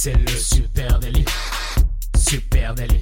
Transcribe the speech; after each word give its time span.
C'est 0.00 0.14
le 0.14 0.28
super 0.28 1.00
délit. 1.00 1.24
Super 2.16 2.72
délit. 2.72 3.00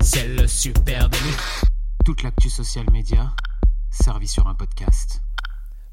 C'est 0.00 0.28
le 0.28 0.46
super 0.46 1.10
délit. 1.10 1.36
Toute 2.06 2.22
l'actu 2.22 2.48
social 2.48 2.86
média 2.90 3.36
servie 3.90 4.26
sur 4.26 4.46
un 4.46 4.54
podcast. 4.54 5.20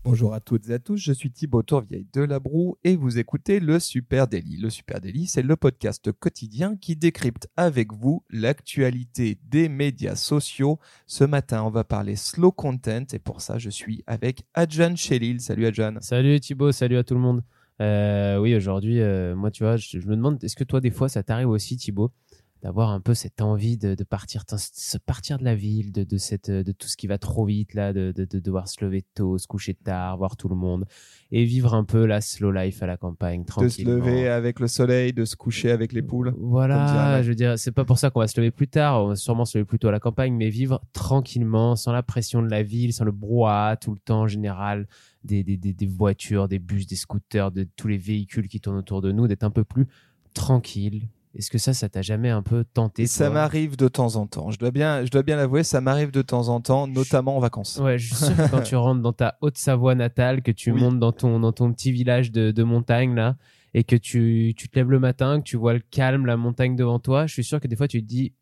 Bonjour 0.05 0.33
à 0.33 0.39
toutes 0.39 0.69
et 0.69 0.75
à 0.75 0.79
tous, 0.79 0.95
je 0.95 1.11
suis 1.11 1.29
Thibaut 1.29 1.61
Tourvieille 1.61 2.07
de 2.13 2.21
La 2.21 2.39
Broue 2.39 2.77
et 2.85 2.95
vous 2.95 3.19
écoutez 3.19 3.59
le 3.59 3.81
Super 3.81 4.29
Daily. 4.29 4.55
Le 4.55 4.69
Super 4.69 5.01
Daily, 5.01 5.27
c'est 5.27 5.41
le 5.41 5.57
podcast 5.57 6.09
quotidien 6.13 6.77
qui 6.77 6.95
décrypte 6.95 7.49
avec 7.57 7.91
vous 7.91 8.23
l'actualité 8.29 9.39
des 9.43 9.67
médias 9.67 10.15
sociaux. 10.15 10.79
Ce 11.05 11.25
matin, 11.25 11.63
on 11.63 11.69
va 11.69 11.83
parler 11.83 12.15
slow 12.15 12.53
content 12.53 13.03
et 13.11 13.19
pour 13.19 13.41
ça, 13.41 13.57
je 13.57 13.69
suis 13.69 14.05
avec 14.07 14.45
Adjan 14.53 14.95
Chelil. 14.95 15.41
Salut 15.41 15.65
Adjan. 15.65 15.95
Salut 15.99 16.39
Thibaut, 16.39 16.71
salut 16.71 16.95
à 16.95 17.03
tout 17.03 17.15
le 17.15 17.19
monde. 17.19 17.43
Euh, 17.79 18.37
oui, 18.37 18.55
aujourd'hui, 18.55 19.01
euh, 19.01 19.35
moi, 19.35 19.51
tu 19.51 19.63
vois, 19.63 19.77
je, 19.77 19.99
je 19.99 20.07
me 20.07 20.15
demande, 20.15 20.43
est-ce 20.43 20.55
que 20.55 20.63
toi, 20.63 20.81
des 20.81 20.91
fois, 20.91 21.09
ça 21.09 21.23
t'arrive 21.23 21.49
aussi, 21.49 21.77
Thibaut, 21.77 22.11
d'avoir 22.61 22.91
un 22.91 22.99
peu 22.99 23.13
cette 23.13 23.41
envie 23.41 23.77
de, 23.77 23.95
de 23.95 24.03
partir, 24.03 24.43
de 24.49 24.55
se 24.57 24.97
partir 24.97 25.39
de 25.39 25.43
la 25.43 25.55
ville, 25.55 25.91
de, 25.91 26.03
de, 26.03 26.17
cette, 26.17 26.51
de 26.51 26.71
tout 26.71 26.87
ce 26.87 26.95
qui 26.95 27.07
va 27.07 27.17
trop 27.17 27.45
vite, 27.45 27.73
là, 27.73 27.91
de, 27.91 28.11
de, 28.15 28.25
de 28.25 28.39
devoir 28.39 28.67
se 28.67 28.83
lever 28.85 29.03
tôt, 29.15 29.37
se 29.37 29.47
coucher 29.47 29.73
tard, 29.73 30.17
voir 30.17 30.37
tout 30.37 30.47
le 30.47 30.55
monde, 30.55 30.85
et 31.31 31.43
vivre 31.43 31.73
un 31.73 31.83
peu 31.83 32.05
la 32.05 32.21
slow 32.21 32.51
life 32.51 32.83
à 32.83 32.87
la 32.87 32.97
campagne, 32.97 33.43
De 33.57 33.67
se 33.67 33.81
lever 33.83 34.27
avec 34.27 34.59
le 34.59 34.67
soleil, 34.67 35.11
de 35.11 35.25
se 35.25 35.35
coucher 35.35 35.71
avec 35.71 35.91
les 35.91 36.03
poules. 36.03 36.33
Voilà, 36.37 37.23
je 37.23 37.29
veux 37.29 37.35
dire, 37.35 37.57
c'est 37.57 37.71
pas 37.71 37.85
pour 37.85 37.97
ça 37.97 38.11
qu'on 38.11 38.19
va 38.19 38.27
se 38.27 38.39
lever 38.39 38.51
plus 38.51 38.67
tard, 38.67 39.03
on 39.03 39.07
va 39.09 39.15
sûrement 39.15 39.45
se 39.45 39.57
lever 39.57 39.65
plus 39.65 39.79
tôt 39.79 39.87
à 39.87 39.91
la 39.91 39.99
campagne, 39.99 40.35
mais 40.35 40.49
vivre 40.49 40.81
tranquillement, 40.93 41.75
sans 41.75 41.91
la 41.91 42.03
pression 42.03 42.43
de 42.43 42.49
la 42.49 42.61
ville, 42.61 42.93
sans 42.93 43.05
le 43.05 43.11
brouhaha 43.11 43.75
tout 43.77 43.91
le 43.91 43.99
temps 43.99 44.21
en 44.21 44.27
général, 44.27 44.87
des, 45.23 45.43
des, 45.43 45.57
des, 45.57 45.73
des 45.73 45.87
voitures, 45.87 46.47
des 46.47 46.59
bus, 46.59 46.85
des 46.85 46.95
scooters, 46.95 47.51
de 47.51 47.67
tous 47.75 47.87
les 47.87 47.97
véhicules 47.97 48.47
qui 48.47 48.59
tournent 48.59 48.77
autour 48.77 49.01
de 49.01 49.11
nous, 49.11 49.27
d'être 49.27 49.43
un 49.43 49.51
peu 49.51 49.63
plus 49.63 49.87
tranquille. 50.33 51.07
Est-ce 51.33 51.49
que 51.49 51.57
ça, 51.57 51.73
ça 51.73 51.87
t'a 51.87 52.01
jamais 52.01 52.29
un 52.29 52.41
peu 52.41 52.65
tenté 52.65 53.07
Ça 53.07 53.29
m'arrive 53.29 53.77
de 53.77 53.87
temps 53.87 54.17
en 54.17 54.27
temps. 54.27 54.51
Je 54.51 54.59
dois 54.59 54.71
bien, 54.71 55.05
je 55.05 55.11
dois 55.11 55.23
bien 55.23 55.37
l'avouer, 55.37 55.63
ça 55.63 55.79
m'arrive 55.79 56.11
de 56.11 56.21
temps 56.21 56.49
en 56.49 56.59
temps, 56.59 56.87
notamment 56.87 57.37
en 57.37 57.39
vacances. 57.39 57.77
Ouais, 57.77 57.97
je 57.97 58.07
suis 58.13 58.25
sûr 58.25 58.35
que 58.35 58.49
quand 58.49 58.61
tu 58.63 58.75
rentres 58.75 59.01
dans 59.01 59.13
ta 59.13 59.37
Haute-Savoie 59.41 59.95
natale, 59.95 60.41
que 60.41 60.51
tu 60.51 60.71
Oui. 60.71 60.81
montes 60.81 60.99
dans 60.99 61.13
ton, 61.13 61.39
dans 61.39 61.53
ton 61.53 61.71
petit 61.71 61.91
village 61.93 62.31
de, 62.33 62.51
de 62.51 62.63
montagne, 62.63 63.15
là, 63.15 63.37
et 63.73 63.85
que 63.85 63.95
tu, 63.95 64.53
tu 64.57 64.67
te 64.67 64.77
lèves 64.77 64.91
le 64.91 64.99
matin, 64.99 65.39
que 65.39 65.45
tu 65.45 65.55
vois 65.55 65.73
le 65.73 65.79
calme, 65.79 66.25
la 66.25 66.35
montagne 66.35 66.75
devant 66.75 66.99
toi, 66.99 67.27
je 67.27 67.33
suis 67.33 67.45
sûr 67.45 67.61
que 67.61 67.67
des 67.69 67.77
fois 67.77 67.87
tu 67.87 68.01
te 68.01 68.07
dis, 68.07 68.33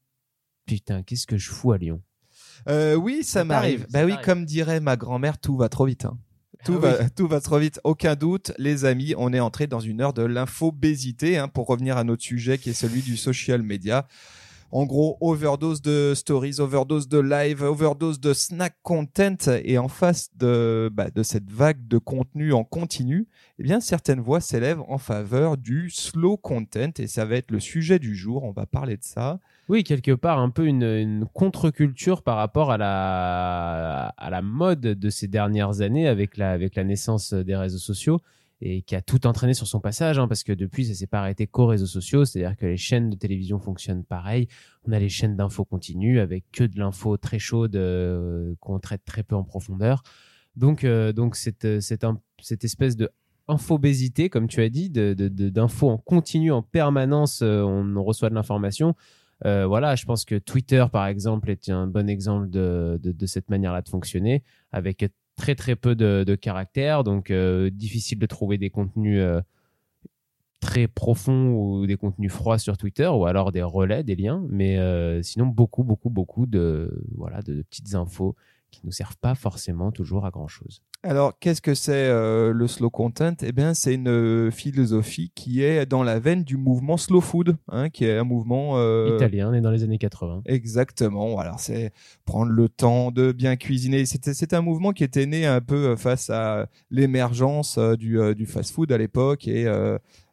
putain, 0.65 1.03
qu'est-ce 1.03 1.27
que 1.27 1.37
je 1.37 1.49
fous 1.51 1.71
à 1.71 1.77
Lyon? 1.77 2.01
Euh, 2.67 2.95
oui, 2.95 3.23
ça, 3.23 3.39
Ça 3.41 3.43
m'arrive. 3.45 3.85
Bah 3.91 4.03
oui, 4.05 4.15
comme 4.23 4.45
dirait 4.45 4.79
ma 4.79 4.97
grand-mère, 4.97 5.37
tout 5.39 5.55
va 5.55 5.69
trop 5.69 5.85
vite. 5.85 6.05
hein. 6.05 6.17
Tout, 6.65 6.75
Ah 6.77 6.79
va, 6.79 7.09
tout 7.09 7.27
va 7.27 7.39
trop 7.39 7.57
vite, 7.57 7.79
aucun 7.83 8.15
doute. 8.15 8.51
Les 8.57 8.85
amis, 8.85 9.13
on 9.17 9.31
est 9.33 9.39
entré 9.39 9.67
dans 9.67 9.79
une 9.79 10.01
heure 10.01 10.13
de 10.13 10.23
l'infobésité, 10.23 11.37
hein, 11.37 11.47
pour 11.47 11.67
revenir 11.67 11.97
à 11.97 12.03
notre 12.03 12.23
sujet 12.23 12.57
qui 12.57 12.71
est 12.71 12.73
celui 12.73 13.01
du 13.01 13.15
social 13.17 13.61
media. 13.61 14.07
En 14.71 14.85
gros, 14.85 15.17
overdose 15.19 15.81
de 15.81 16.13
stories, 16.15 16.59
overdose 16.59 17.07
de 17.07 17.19
live, 17.19 17.63
overdose 17.63 18.19
de 18.19 18.33
snack 18.33 18.75
content. 18.83 19.49
Et 19.63 19.77
en 19.77 19.87
face 19.87 20.29
de, 20.37 20.91
bah, 20.93 21.09
de 21.09 21.23
cette 21.23 21.49
vague 21.49 21.87
de 21.87 21.97
contenu 21.97 22.53
en 22.53 22.63
continu, 22.63 23.27
eh 23.57 23.63
bien, 23.63 23.79
certaines 23.79 24.19
voix 24.19 24.41
s'élèvent 24.41 24.83
en 24.87 24.99
faveur 24.99 25.57
du 25.57 25.89
slow 25.89 26.37
content. 26.37 26.91
Et 26.99 27.07
ça 27.07 27.25
va 27.25 27.35
être 27.35 27.49
le 27.51 27.59
sujet 27.59 27.97
du 27.97 28.15
jour. 28.15 28.43
On 28.43 28.51
va 28.51 28.67
parler 28.67 28.95
de 28.95 29.03
ça. 29.03 29.39
Oui, 29.69 29.83
quelque 29.83 30.11
part, 30.11 30.39
un 30.39 30.49
peu 30.49 30.65
une, 30.65 30.83
une 30.83 31.25
contre-culture 31.25 32.21
par 32.21 32.37
rapport 32.37 32.71
à 32.71 32.77
la, 32.77 34.13
à 34.17 34.29
la 34.29 34.41
mode 34.41 34.81
de 34.81 35.09
ces 35.09 35.27
dernières 35.27 35.81
années 35.81 36.07
avec 36.07 36.37
la, 36.37 36.51
avec 36.51 36.75
la 36.75 36.83
naissance 36.83 37.33
des 37.33 37.55
réseaux 37.55 37.77
sociaux 37.79 38.19
et 38.61 38.81
qui 38.81 38.95
a 38.95 39.01
tout 39.01 39.25
entraîné 39.25 39.53
sur 39.53 39.67
son 39.67 39.79
passage, 39.79 40.19
hein, 40.19 40.27
parce 40.27 40.43
que 40.43 40.51
depuis, 40.51 40.85
ça 40.85 40.93
s'est 40.93 41.07
pas 41.07 41.19
arrêté 41.19 41.47
qu'aux 41.47 41.67
réseaux 41.67 41.85
sociaux, 41.85 42.25
c'est-à-dire 42.25 42.57
que 42.57 42.65
les 42.65 42.77
chaînes 42.77 43.09
de 43.09 43.15
télévision 43.15 43.59
fonctionnent 43.59 44.03
pareil. 44.03 44.47
On 44.85 44.91
a 44.91 44.99
les 44.99 45.09
chaînes 45.09 45.37
d'infos 45.37 45.63
continues 45.65 46.19
avec 46.19 46.43
que 46.51 46.65
de 46.65 46.77
l'info 46.77 47.15
très 47.17 47.39
chaude 47.39 47.75
euh, 47.75 48.53
qu'on 48.59 48.79
traite 48.79 49.05
très 49.05 49.23
peu 49.23 49.35
en 49.35 49.43
profondeur. 49.43 50.03
Donc, 50.55 50.83
euh, 50.83 51.13
donc 51.13 51.35
cette, 51.37 51.65
un- 52.03 52.19
cette 52.41 52.63
espèce 52.65 52.97
de 52.97 53.09
infobésité, 53.47 54.29
comme 54.29 54.47
tu 54.47 54.61
as 54.61 54.69
dit, 54.69 54.89
de, 54.89 55.13
de, 55.13 55.27
de- 55.27 55.49
d'infos 55.49 55.89
en 55.89 55.97
continu, 55.97 56.51
en 56.51 56.61
permanence, 56.61 57.41
euh, 57.41 57.61
on 57.63 58.03
reçoit 58.03 58.29
de 58.29 58.35
l'information. 58.35 58.93
Euh, 59.45 59.65
voilà, 59.65 59.95
je 59.95 60.05
pense 60.05 60.25
que 60.25 60.35
Twitter, 60.35 60.85
par 60.91 61.07
exemple, 61.07 61.49
est 61.49 61.69
un 61.69 61.87
bon 61.87 62.09
exemple 62.09 62.49
de, 62.49 62.99
de 63.01 63.25
cette 63.25 63.49
manière-là 63.49 63.81
de 63.81 63.87
fonctionner, 63.89 64.43
avec 64.71 65.09
très 65.39 65.55
très 65.55 65.75
peu 65.75 65.95
de, 65.95 66.23
de 66.27 66.35
caractères, 66.35 67.03
donc 67.03 67.31
euh, 67.31 67.69
difficile 67.71 68.19
de 68.19 68.25
trouver 68.25 68.57
des 68.57 68.69
contenus 68.69 69.21
euh, 69.21 69.41
très 70.59 70.87
profonds 70.87 71.53
ou 71.53 71.87
des 71.87 71.95
contenus 71.95 72.31
froids 72.31 72.59
sur 72.59 72.77
Twitter, 72.77 73.07
ou 73.07 73.25
alors 73.25 73.51
des 73.53 73.63
relais, 73.63 74.03
des 74.03 74.15
liens, 74.15 74.45
mais 74.49 74.77
euh, 74.77 75.23
sinon 75.23 75.45
beaucoup 75.45 75.83
beaucoup 75.83 76.09
beaucoup 76.09 76.45
de 76.45 77.03
voilà 77.15 77.41
de 77.41 77.61
petites 77.63 77.95
infos 77.95 78.35
qui 78.71 78.81
nous 78.83 78.91
servent 78.91 79.17
pas 79.17 79.35
forcément 79.35 79.91
toujours 79.91 80.25
à 80.25 80.31
grand 80.31 80.47
chose. 80.47 80.81
Alors, 81.01 81.39
qu'est-ce 81.39 81.61
que 81.61 81.75
c'est 81.75 81.93
euh, 81.93 82.51
le 82.51 82.67
slow 82.67 82.89
content? 82.89 83.35
Eh 83.41 83.53
bien, 83.53 83.73
c'est 83.73 83.93
une 83.93 84.09
euh, 84.09 84.51
philosophie 84.51 85.31
qui 85.33 85.63
est 85.63 85.85
dans 85.85 86.03
la 86.03 86.19
veine 86.19 86.43
du 86.43 86.57
mouvement 86.57 86.97
slow 86.97 87.21
food, 87.21 87.55
hein, 87.69 87.89
qui 87.89 88.03
est 88.03 88.17
un 88.17 88.25
mouvement 88.25 88.77
euh, 88.77 89.15
Italien, 89.15 89.53
est 89.53 89.61
dans 89.61 89.71
les 89.71 89.83
années 89.83 89.97
80. 89.97 90.41
Exactement. 90.45 91.39
Alors, 91.39 91.61
c'est 91.61 91.93
prendre 92.25 92.51
le 92.51 92.67
temps 92.67 93.11
de 93.11 93.31
bien 93.31 93.55
cuisiner. 93.55 94.05
C'est 94.05 94.53
un 94.53 94.61
mouvement 94.61 94.91
qui 94.91 95.05
était 95.05 95.25
né 95.25 95.45
un 95.45 95.61
peu 95.61 95.95
face 95.95 96.29
à 96.29 96.67
l'émergence 96.91 97.79
du, 97.79 98.19
du 98.35 98.45
fast-food 98.45 98.91
à 98.91 98.97
l'époque 98.97 99.47
et 99.47 99.67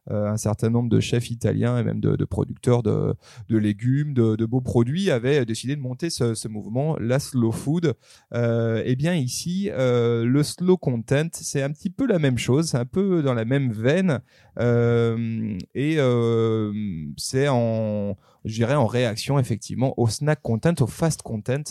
un 0.09 0.37
certain 0.37 0.71
nombre 0.71 0.89
de 0.89 1.01
chefs 1.01 1.31
italiens 1.31 1.79
et 1.79 1.85
même 1.85 2.01
de, 2.01 2.17
de 2.17 2.25
producteurs 2.25 2.83
de, 2.83 3.15
de 3.49 3.57
légumes, 3.59 4.15
de, 4.15 4.37
de 4.37 4.45
beaux 4.47 4.61
produits 4.61 5.11
avaient 5.11 5.45
décidé 5.45 5.77
de 5.77 5.81
monter 5.81 6.11
ce, 6.11 6.35
ce 6.35 6.49
mouvement, 6.49 6.97
la 6.99 7.19
slow 7.19 7.53
food. 7.53 7.95
Euh, 8.35 8.83
eh 8.85 8.97
bien 8.97 9.15
ici, 9.15 9.71
euh, 9.73 10.25
le 10.25 10.43
slow 10.43 10.77
content, 10.77 11.29
c'est 11.33 11.63
un 11.63 11.71
petit 11.71 11.91
peu 11.91 12.07
la 12.07 12.19
même 12.19 12.39
chose, 12.39 12.69
c'est 12.69 12.79
un 12.79 12.85
peu 12.85 13.23
dans 13.23 13.35
la 13.35 13.45
même 13.45 13.73
veine, 13.73 14.21
euh, 14.59 15.59
et 15.75 15.97
euh, 15.99 16.73
c'est 17.17 17.49
en, 17.49 18.17
je 18.45 18.55
dirais, 18.55 18.75
en 18.75 18.87
réaction 18.87 19.39
effectivement 19.39 19.95
au 19.99 20.09
snack 20.09 20.41
content, 20.43 20.75
au 20.81 20.87
fast 20.87 21.23
content, 21.23 21.63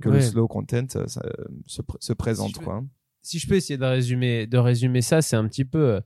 que 0.00 0.08
le 0.08 0.20
slow 0.20 0.48
content 0.48 0.86
euh, 0.96 1.06
ça, 1.06 1.22
se, 1.66 1.82
pr- 1.82 1.96
se 2.00 2.12
présente. 2.12 2.54
je 2.54 2.60
quoi. 2.60 2.82
si 3.22 3.38
je 3.38 3.46
peux 3.46 3.54
essayer 3.56 3.76
de 3.76 3.84
résumer, 3.84 4.46
de 4.46 4.58
résumer 4.58 5.02
ça, 5.02 5.20
c'est 5.22 5.36
un 5.36 5.46
petit 5.46 5.64
peu 5.64 5.78
euh, 5.78 6.00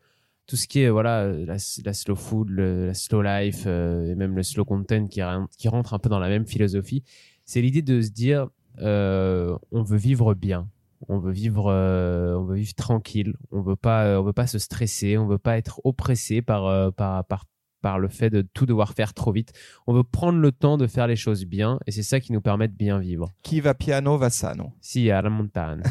tout 0.46 0.56
ce 0.56 0.66
qui 0.66 0.80
est 0.80 0.90
voilà 0.90 1.22
euh, 1.22 1.46
la, 1.46 1.58
slow 1.58 2.16
food, 2.16 2.50
la 2.50 2.94
slow 2.94 3.22
life 3.22 3.64
euh, 3.66 4.10
et 4.10 4.14
même 4.14 4.36
le 4.36 4.42
slow 4.42 4.64
content 4.64 5.06
qui, 5.06 5.20
qui 5.58 5.68
rentre 5.68 5.94
un 5.94 5.98
peu 5.98 6.08
dans 6.08 6.18
la 6.18 6.28
même 6.28 6.46
philosophie. 6.46 7.02
C'est 7.44 7.60
l'idée 7.60 7.82
de 7.82 8.00
se 8.00 8.10
dire 8.10 8.48
euh, 8.80 9.56
on 9.70 9.82
veut 9.82 9.96
vivre 9.96 10.34
bien, 10.34 10.68
on 11.08 11.18
veut 11.18 11.32
vivre, 11.32 11.70
euh, 11.70 12.34
on 12.36 12.44
veut 12.44 12.56
vivre 12.56 12.74
tranquille, 12.74 13.34
on 13.52 13.60
veut 13.60 13.76
pas, 13.76 14.04
euh, 14.04 14.18
on 14.18 14.22
veut 14.22 14.32
pas 14.32 14.46
se 14.46 14.58
stresser, 14.58 15.16
on 15.16 15.26
veut 15.26 15.38
pas 15.38 15.56
être 15.56 15.80
oppressé 15.84 16.42
par 16.42 16.92
par 16.92 17.24
par 17.24 17.44
par 17.84 17.98
le 17.98 18.08
fait 18.08 18.30
de 18.30 18.40
tout 18.40 18.64
devoir 18.64 18.94
faire 18.94 19.12
trop 19.12 19.30
vite. 19.30 19.52
On 19.86 19.92
veut 19.92 20.04
prendre 20.04 20.38
le 20.38 20.52
temps 20.52 20.78
de 20.78 20.86
faire 20.86 21.06
les 21.06 21.16
choses 21.16 21.44
bien 21.44 21.78
et 21.86 21.90
c'est 21.92 22.02
ça 22.02 22.18
qui 22.18 22.32
nous 22.32 22.40
permet 22.40 22.66
de 22.66 22.72
bien 22.72 22.98
vivre. 22.98 23.30
Qui 23.42 23.60
va 23.60 23.74
piano 23.74 24.16
va 24.16 24.30
sano. 24.30 24.72
Si 24.80 25.10
à 25.10 25.20
la 25.20 25.28
montagne. 25.28 25.82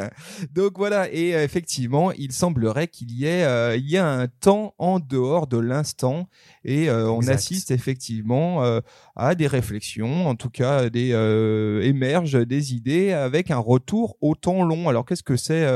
Donc 0.54 0.78
voilà, 0.78 1.12
et 1.12 1.34
euh, 1.34 1.42
effectivement, 1.42 2.12
il 2.12 2.30
semblerait 2.30 2.86
qu'il 2.86 3.10
y 3.10 3.24
ait, 3.24 3.42
euh, 3.42 3.76
il 3.76 3.90
y 3.90 3.96
a 3.96 4.08
un 4.08 4.28
temps 4.28 4.74
en 4.78 5.00
dehors 5.00 5.48
de 5.48 5.58
l'instant, 5.58 6.28
et 6.64 6.88
euh, 6.88 7.10
on 7.10 7.26
assiste 7.26 7.72
effectivement 7.72 8.62
euh, 8.62 8.80
à 9.16 9.34
des 9.34 9.48
réflexions, 9.48 10.28
en 10.28 10.36
tout 10.36 10.50
cas 10.50 10.88
des 10.88 11.10
émergent 11.82 12.46
des 12.46 12.74
idées 12.74 13.12
avec 13.12 13.50
un 13.50 13.58
retour 13.58 14.16
au 14.20 14.36
temps 14.36 14.62
long. 14.62 14.88
Alors 14.88 15.04
qu'est-ce 15.04 15.24
que 15.24 15.36
c'est 15.36 15.68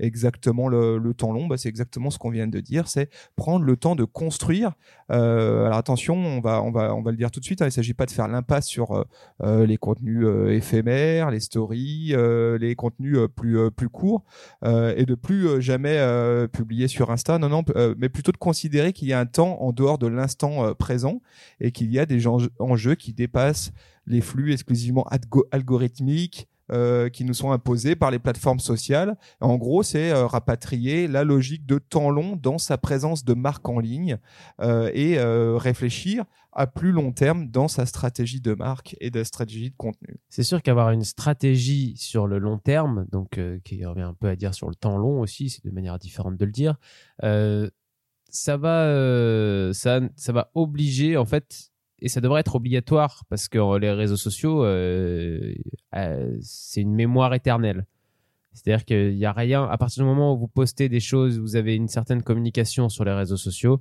exactement 0.00 0.66
le, 0.66 0.98
le 0.98 1.14
temps 1.14 1.32
long? 1.32 1.46
Bah, 1.46 1.56
C'est 1.56 1.68
exactement 1.68 2.10
ce 2.10 2.18
qu'on 2.18 2.30
vient 2.30 2.48
de 2.48 2.58
dire, 2.58 2.88
c'est 2.88 3.10
prendre 3.36 3.64
le 3.64 3.76
temps 3.76 3.94
de 3.94 4.04
construire. 4.04 4.72
Euh, 5.10 5.66
alors 5.66 5.78
attention, 5.78 6.14
on 6.16 6.40
va, 6.40 6.62
on 6.62 6.70
va, 6.70 6.94
on 6.94 7.02
va 7.02 7.10
le 7.10 7.16
dire 7.16 7.30
tout 7.30 7.40
de 7.40 7.44
suite. 7.44 7.60
hein, 7.62 7.66
il 7.66 7.68
ne 7.68 7.72
s'agit 7.72 7.94
pas 7.94 8.06
de 8.06 8.10
faire 8.10 8.28
l'impasse 8.28 8.66
sur 8.66 8.92
euh, 8.92 9.04
euh, 9.42 9.66
les 9.66 9.76
contenus 9.76 10.26
éphémères, 10.48 11.30
les 11.30 11.40
stories, 11.40 12.14
les 12.60 12.74
contenus 12.76 13.18
plus 13.34 13.70
plus 13.70 13.88
courts 13.88 14.24
et 14.64 15.04
de 15.04 15.14
plus 15.14 15.60
jamais 15.60 15.98
publier 16.52 16.88
sur 16.88 17.10
Insta. 17.10 17.38
Non, 17.38 17.48
non, 17.48 17.62
mais 17.98 18.08
plutôt 18.08 18.32
de 18.32 18.36
considérer 18.36 18.92
qu'il 18.92 19.08
y 19.08 19.12
a 19.12 19.20
un 19.20 19.26
temps 19.26 19.60
en 19.60 19.72
dehors 19.72 19.98
de 19.98 20.06
l'instant 20.06 20.74
présent 20.74 21.20
et 21.60 21.72
qu'il 21.72 21.92
y 21.92 21.98
a 21.98 22.06
des 22.06 22.26
enjeux, 22.26 22.94
qui 22.94 23.12
dépassent 23.12 23.72
les 24.06 24.20
flux 24.20 24.52
exclusivement 24.52 25.06
algo- 25.10 25.46
algorithmiques. 25.50 26.48
Euh, 26.72 27.10
qui 27.10 27.26
nous 27.26 27.34
sont 27.34 27.52
imposés 27.52 27.94
par 27.94 28.10
les 28.10 28.18
plateformes 28.18 28.58
sociales. 28.58 29.18
En 29.40 29.56
gros, 29.56 29.82
c'est 29.82 30.12
euh, 30.12 30.26
rapatrier 30.26 31.06
la 31.08 31.22
logique 31.22 31.66
de 31.66 31.78
temps 31.78 32.08
long 32.08 32.36
dans 32.36 32.56
sa 32.56 32.78
présence 32.78 33.22
de 33.22 33.34
marque 33.34 33.68
en 33.68 33.80
ligne 33.80 34.16
euh, 34.62 34.90
et 34.94 35.18
réfléchir 35.58 36.24
à 36.52 36.66
plus 36.66 36.92
long 36.92 37.12
terme 37.12 37.48
dans 37.48 37.68
sa 37.68 37.84
stratégie 37.84 38.40
de 38.40 38.54
marque 38.54 38.96
et 39.00 39.10
de 39.10 39.22
stratégie 39.24 39.72
de 39.72 39.76
contenu. 39.76 40.16
C'est 40.30 40.42
sûr 40.42 40.62
qu'avoir 40.62 40.90
une 40.90 41.04
stratégie 41.04 41.96
sur 41.98 42.26
le 42.26 42.38
long 42.38 42.56
terme, 42.56 43.06
donc 43.12 43.38
qui 43.64 43.84
revient 43.84 44.02
un 44.02 44.14
peu 44.14 44.28
à 44.28 44.36
dire 44.36 44.54
sur 44.54 44.70
le 44.70 44.74
temps 44.74 44.96
long 44.96 45.20
aussi, 45.20 45.50
c'est 45.50 45.64
de 45.66 45.70
manière 45.70 45.98
différente 45.98 46.38
de 46.38 46.44
le 46.46 46.52
dire, 46.52 46.76
ça 47.20 48.56
va, 48.56 49.72
ça, 49.74 50.00
ça 50.16 50.32
va 50.32 50.50
obliger 50.54 51.16
en 51.18 51.26
fait, 51.26 51.73
et 52.04 52.08
ça 52.08 52.20
devrait 52.20 52.40
être 52.40 52.54
obligatoire 52.54 53.24
parce 53.28 53.48
que 53.48 53.78
les 53.78 53.90
réseaux 53.90 54.16
sociaux, 54.16 54.62
euh, 54.64 55.54
euh, 55.96 56.36
c'est 56.42 56.82
une 56.82 56.94
mémoire 56.94 57.34
éternelle. 57.34 57.86
C'est-à-dire 58.52 58.84
qu'il 58.84 59.16
n'y 59.16 59.24
a 59.24 59.32
rien, 59.32 59.64
à 59.64 59.76
partir 59.78 60.04
du 60.04 60.08
moment 60.08 60.32
où 60.34 60.38
vous 60.38 60.46
postez 60.46 60.88
des 60.88 61.00
choses, 61.00 61.40
vous 61.40 61.56
avez 61.56 61.74
une 61.74 61.88
certaine 61.88 62.22
communication 62.22 62.88
sur 62.88 63.04
les 63.04 63.12
réseaux 63.12 63.36
sociaux, 63.36 63.80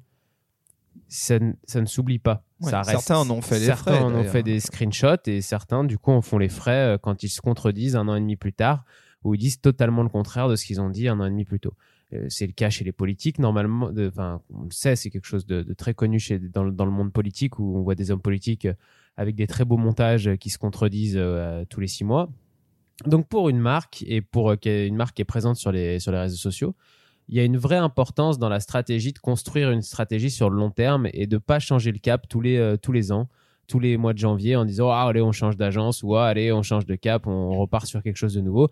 ça, 1.07 1.37
ne- 1.39 1.53
ça 1.65 1.81
ne 1.81 1.85
s'oublie 1.85 2.17
pas. 2.19 2.43
Ouais, 2.61 2.71
ça 2.71 2.77
reste. 2.81 2.89
certains 2.91 3.17
en 3.17 3.29
ont 3.29 3.41
fait 3.41 3.59
les 3.59 3.65
certains 3.65 3.91
frais, 3.95 4.03
en 4.03 4.15
ont 4.15 4.23
fait 4.23 4.41
des 4.41 4.59
screenshots 4.59 5.21
et 5.27 5.41
certains, 5.41 5.83
du 5.83 5.97
coup, 5.97 6.11
en 6.11 6.21
font 6.21 6.37
les 6.37 6.49
frais 6.49 6.95
euh, 6.95 6.97
quand 6.97 7.23
ils 7.23 7.29
se 7.29 7.41
contredisent 7.41 7.95
un 7.95 8.07
an 8.07 8.15
et 8.15 8.19
demi 8.19 8.35
plus 8.35 8.53
tard, 8.53 8.83
où 9.23 9.35
ils 9.35 9.37
disent 9.39 9.59
totalement 9.61 10.01
le 10.01 10.09
contraire 10.09 10.47
de 10.47 10.55
ce 10.55 10.65
qu'ils 10.65 10.81
ont 10.81 10.89
dit 10.89 11.07
un 11.07 11.19
an 11.19 11.25
et 11.25 11.29
demi 11.29 11.45
plus 11.45 11.59
tôt. 11.59 11.73
Euh, 12.13 12.25
c'est 12.29 12.47
le 12.47 12.53
cas 12.53 12.69
chez 12.69 12.83
les 12.83 12.91
politiques, 12.91 13.39
normalement. 13.39 13.91
Enfin, 14.07 14.41
on 14.53 14.63
le 14.63 14.71
sait, 14.71 14.95
c'est 14.95 15.09
quelque 15.09 15.25
chose 15.25 15.45
de, 15.45 15.61
très 15.73 15.93
connu 15.93 16.19
chez, 16.19 16.39
dans, 16.39 16.63
le- 16.63 16.71
monde 16.71 17.11
politique 17.11 17.59
où 17.59 17.77
on 17.77 17.81
voit 17.81 17.95
des 17.95 18.11
hommes 18.11 18.21
politiques 18.21 18.65
euh, 18.65 18.73
avec 19.17 19.35
des 19.35 19.47
très 19.47 19.65
beaux 19.65 19.77
montages 19.77 20.27
euh, 20.27 20.35
qui 20.35 20.49
se 20.49 20.57
contredisent 20.57 21.19
tous 21.69 21.79
les 21.79 21.87
six 21.87 22.03
mois. 22.03 22.29
Donc, 23.05 23.27
pour 23.27 23.49
une 23.49 23.59
marque 23.59 24.03
et 24.07 24.21
pour 24.21 24.53
une 24.65 24.95
marque 24.95 25.15
qui 25.15 25.21
est 25.21 25.25
présente 25.25 25.55
sur 25.55 25.71
les, 25.71 25.99
sur 25.99 26.11
les 26.11 26.19
réseaux 26.19 26.37
sociaux, 26.37 26.75
il 27.29 27.35
y 27.35 27.39
a 27.39 27.43
une 27.43 27.57
vraie 27.57 27.77
importance 27.77 28.37
dans 28.37 28.49
la 28.49 28.59
stratégie 28.59 29.13
de 29.13 29.19
construire 29.19 29.71
une 29.71 29.81
stratégie 29.81 30.29
sur 30.29 30.49
le 30.49 30.57
long 30.57 30.71
terme 30.71 31.07
et 31.13 31.25
de 31.25 31.37
pas 31.37 31.59
changer 31.59 31.91
le 31.91 31.97
cap 31.97 32.27
tous 32.27 32.41
les, 32.41 32.75
tous 32.81 32.91
les 32.91 33.11
ans, 33.11 33.29
tous 33.67 33.79
les 33.79 33.97
mois 33.97 34.13
de 34.13 34.19
janvier 34.19 34.55
en 34.57 34.65
disant 34.65 34.89
ah, 34.91 35.07
allez 35.07 35.21
on 35.21 35.31
change 35.31 35.55
d'agence 35.57 36.03
ou 36.03 36.15
ah, 36.15 36.27
allez 36.27 36.51
on 36.51 36.61
change 36.61 36.85
de 36.85 36.95
cap, 36.95 37.25
on 37.25 37.57
repart 37.57 37.85
sur 37.87 38.03
quelque 38.03 38.17
chose 38.17 38.33
de 38.33 38.41
nouveau 38.41 38.69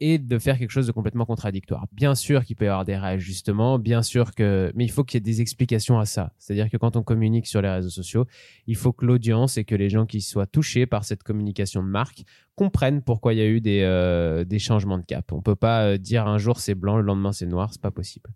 et 0.00 0.18
de 0.18 0.38
faire 0.38 0.58
quelque 0.58 0.70
chose 0.70 0.86
de 0.86 0.92
complètement 0.92 1.24
contradictoire. 1.24 1.86
Bien 1.92 2.14
sûr 2.14 2.44
qu'il 2.44 2.56
peut 2.56 2.66
y 2.66 2.68
avoir 2.68 2.84
des 2.84 2.96
réajustements, 2.96 3.78
bien 3.78 4.02
sûr 4.02 4.34
que, 4.34 4.70
mais 4.74 4.84
il 4.84 4.90
faut 4.90 5.04
qu'il 5.04 5.16
y 5.16 5.18
ait 5.18 5.32
des 5.32 5.40
explications 5.40 5.98
à 5.98 6.04
ça. 6.04 6.32
C'est-à-dire 6.38 6.68
que 6.68 6.76
quand 6.76 6.96
on 6.96 7.02
communique 7.02 7.46
sur 7.46 7.62
les 7.62 7.70
réseaux 7.70 7.90
sociaux, 7.90 8.26
il 8.66 8.76
faut 8.76 8.92
que 8.92 9.06
l'audience 9.06 9.56
et 9.56 9.64
que 9.64 9.74
les 9.74 9.88
gens 9.88 10.04
qui 10.04 10.20
soient 10.20 10.46
touchés 10.46 10.86
par 10.86 11.04
cette 11.04 11.22
communication 11.22 11.82
de 11.82 11.88
marque 11.88 12.24
comprennent 12.54 13.02
pourquoi 13.02 13.32
il 13.32 13.38
y 13.38 13.42
a 13.42 13.46
eu 13.46 13.60
des, 13.60 13.82
euh, 13.82 14.44
changements 14.58 14.98
de 14.98 15.04
cap. 15.04 15.32
On 15.32 15.42
peut 15.42 15.56
pas 15.56 15.84
euh, 15.84 15.98
dire 15.98 16.26
un 16.26 16.38
jour 16.38 16.60
c'est 16.60 16.74
blanc, 16.74 16.96
le 16.96 17.02
lendemain 17.02 17.32
c'est 17.32 17.46
noir, 17.46 17.70
c'est 17.72 17.82
pas 17.82 17.90
possible. 17.90 18.30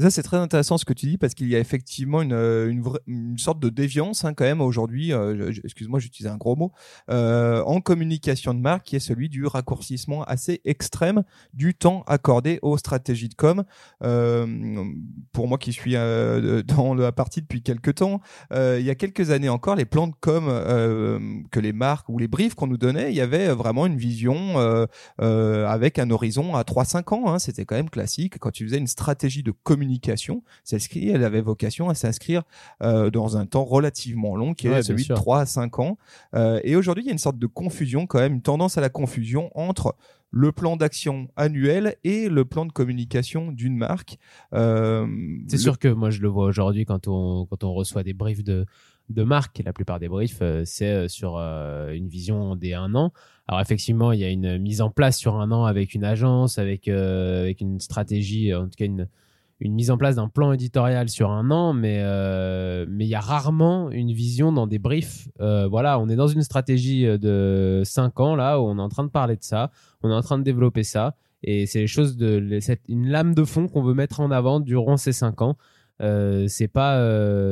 Ça, 0.00 0.10
c'est 0.10 0.24
très 0.24 0.38
intéressant 0.38 0.76
ce 0.76 0.84
que 0.84 0.92
tu 0.92 1.06
dis 1.06 1.18
parce 1.18 1.34
qu'il 1.34 1.48
y 1.48 1.54
a 1.54 1.60
effectivement 1.60 2.20
une, 2.20 2.32
euh, 2.32 2.68
une, 3.06 3.38
sorte 3.38 3.60
de 3.60 3.68
déviance 3.68 4.24
hein, 4.24 4.34
quand 4.34 4.44
même 4.44 4.60
aujourd'hui, 4.60 5.12
euh, 5.12 5.52
excuse-moi, 5.62 6.00
j'utilise 6.00 6.26
un 6.26 6.36
gros 6.36 6.56
mot, 6.56 6.72
euh, 7.10 7.62
en 7.62 7.80
communication 7.80 8.54
de 8.54 8.58
marque 8.58 8.86
qui 8.86 8.96
est 8.96 9.00
celui 9.00 9.28
du 9.28 9.46
raccourcissement 9.46 10.24
assez 10.24 10.60
extrême 10.64 11.22
du 11.52 11.74
temps 11.74 12.02
accordé 12.08 12.58
aux 12.62 12.76
stratégies 12.76 13.28
de 13.28 13.34
com. 13.34 13.62
Pour 15.32 15.48
moi 15.48 15.58
qui 15.58 15.72
suis 15.72 15.92
dans 15.94 16.94
la 16.94 17.12
partie 17.12 17.40
depuis 17.40 17.62
quelques 17.62 17.96
temps, 17.96 18.20
il 18.52 18.82
y 18.82 18.90
a 18.90 18.94
quelques 18.96 19.30
années 19.30 19.48
encore, 19.48 19.76
les 19.76 19.84
plans 19.84 20.08
de 20.08 20.14
com 20.20 20.46
que 21.50 21.60
les 21.60 21.72
marques 21.72 22.08
ou 22.08 22.18
les 22.18 22.28
briefs 22.28 22.54
qu'on 22.54 22.66
nous 22.66 22.78
donnait, 22.78 23.12
il 23.12 23.16
y 23.16 23.20
avait 23.20 23.48
vraiment 23.48 23.86
une 23.86 23.96
vision 23.96 24.56
avec 25.18 25.98
un 26.00 26.10
horizon 26.10 26.56
à 26.56 26.62
3-5 26.62 27.14
ans. 27.14 27.32
Hein, 27.32 27.38
C'était 27.38 27.64
quand 27.64 27.76
même 27.76 27.90
classique. 27.90 28.38
Quand 28.38 28.50
tu 28.50 28.64
faisais 28.64 28.78
une 28.78 28.86
stratégie 28.86 29.42
de 29.42 29.52
communication, 29.52 29.83
celle-ci, 30.64 31.08
elle 31.08 31.24
avait 31.24 31.40
vocation 31.40 31.88
à 31.88 31.94
s'inscrire 31.94 32.42
euh, 32.82 33.10
dans 33.10 33.36
un 33.36 33.46
temps 33.46 33.64
relativement 33.64 34.36
long, 34.36 34.54
qui 34.54 34.66
est 34.66 34.70
Ouais, 34.70 34.82
celui 34.82 35.02
de 35.02 35.06
sûr. 35.06 35.14
3 35.16 35.40
à 35.40 35.46
5 35.46 35.78
ans. 35.78 35.98
Euh, 36.34 36.60
et 36.64 36.76
aujourd'hui, 36.76 37.04
il 37.04 37.06
y 37.06 37.10
a 37.10 37.12
une 37.12 37.18
sorte 37.18 37.38
de 37.38 37.46
confusion 37.46 38.06
quand 38.06 38.18
même, 38.18 38.34
une 38.34 38.42
tendance 38.42 38.78
à 38.78 38.80
la 38.80 38.88
confusion 38.88 39.50
entre 39.54 39.94
le 40.30 40.50
plan 40.50 40.76
d'action 40.76 41.28
annuel 41.36 41.94
et 42.02 42.28
le 42.28 42.44
plan 42.44 42.66
de 42.66 42.72
communication 42.72 43.52
d'une 43.52 43.76
marque. 43.76 44.18
Euh, 44.52 45.06
C'est 45.48 45.56
le- 45.56 45.62
sûr 45.62 45.78
que 45.78 45.86
moi 45.88 46.10
je 46.10 46.20
le 46.20 46.28
vois 46.28 46.46
aujourd'hui 46.46 46.84
quand 46.84 47.06
on, 47.06 47.46
quand 47.46 47.62
on 47.62 47.72
reçoit 47.72 48.02
des 48.02 48.14
briefs 48.14 48.42
de, 48.42 48.66
de 49.10 49.22
marque, 49.22 49.60
et 49.60 49.62
la 49.62 49.72
plupart 49.72 50.00
des 50.00 50.08
briefs, 50.08 50.42
c'est 50.64 51.08
sur 51.08 51.36
une 51.38 52.08
vision 52.08 52.56
des 52.56 52.72
un 52.74 52.94
an. 52.96 53.12
Alors 53.46 53.60
effectivement, 53.60 54.10
il 54.12 54.20
y 54.20 54.24
a 54.24 54.30
une 54.30 54.58
mise 54.58 54.80
en 54.80 54.90
place 54.90 55.18
sur 55.18 55.36
un 55.38 55.52
an 55.52 55.66
avec 55.66 55.94
une 55.94 56.02
agence, 56.04 56.58
avec, 56.58 56.88
euh, 56.88 57.42
avec 57.42 57.60
une 57.60 57.78
stratégie, 57.78 58.54
en 58.54 58.64
tout 58.64 58.70
cas 58.78 58.86
une, 58.86 59.06
une 59.60 59.72
mise 59.74 59.90
en 59.90 59.96
place 59.96 60.16
d'un 60.16 60.28
plan 60.28 60.52
éditorial 60.52 61.08
sur 61.08 61.30
un 61.30 61.50
an, 61.50 61.72
mais 61.72 61.98
euh, 62.00 62.84
mais 62.88 63.04
il 63.04 63.08
y 63.08 63.14
a 63.14 63.20
rarement 63.20 63.90
une 63.90 64.12
vision 64.12 64.52
dans 64.52 64.66
des 64.66 64.78
briefs. 64.78 65.28
Euh, 65.40 65.66
voilà, 65.68 65.98
on 65.98 66.08
est 66.08 66.16
dans 66.16 66.26
une 66.28 66.42
stratégie 66.42 67.06
euh, 67.06 67.18
de 67.18 67.82
5 67.84 68.18
ans 68.20 68.34
là 68.36 68.60
où 68.60 68.64
on 68.64 68.78
est 68.78 68.82
en 68.82 68.88
train 68.88 69.04
de 69.04 69.10
parler 69.10 69.36
de 69.36 69.42
ça, 69.44 69.70
on 70.02 70.10
est 70.10 70.14
en 70.14 70.22
train 70.22 70.38
de 70.38 70.42
développer 70.42 70.82
ça, 70.82 71.14
et 71.42 71.66
c'est 71.66 71.80
les 71.80 71.86
choses 71.86 72.16
de 72.16 72.58
cette- 72.60 72.82
une 72.88 73.08
lame 73.08 73.34
de 73.34 73.44
fond 73.44 73.68
qu'on 73.68 73.82
veut 73.82 73.94
mettre 73.94 74.20
en 74.20 74.30
avant 74.30 74.60
durant 74.60 74.96
ces 74.96 75.12
5 75.12 75.40
ans. 75.42 75.56
C'est 76.00 76.68
pas 76.68 76.98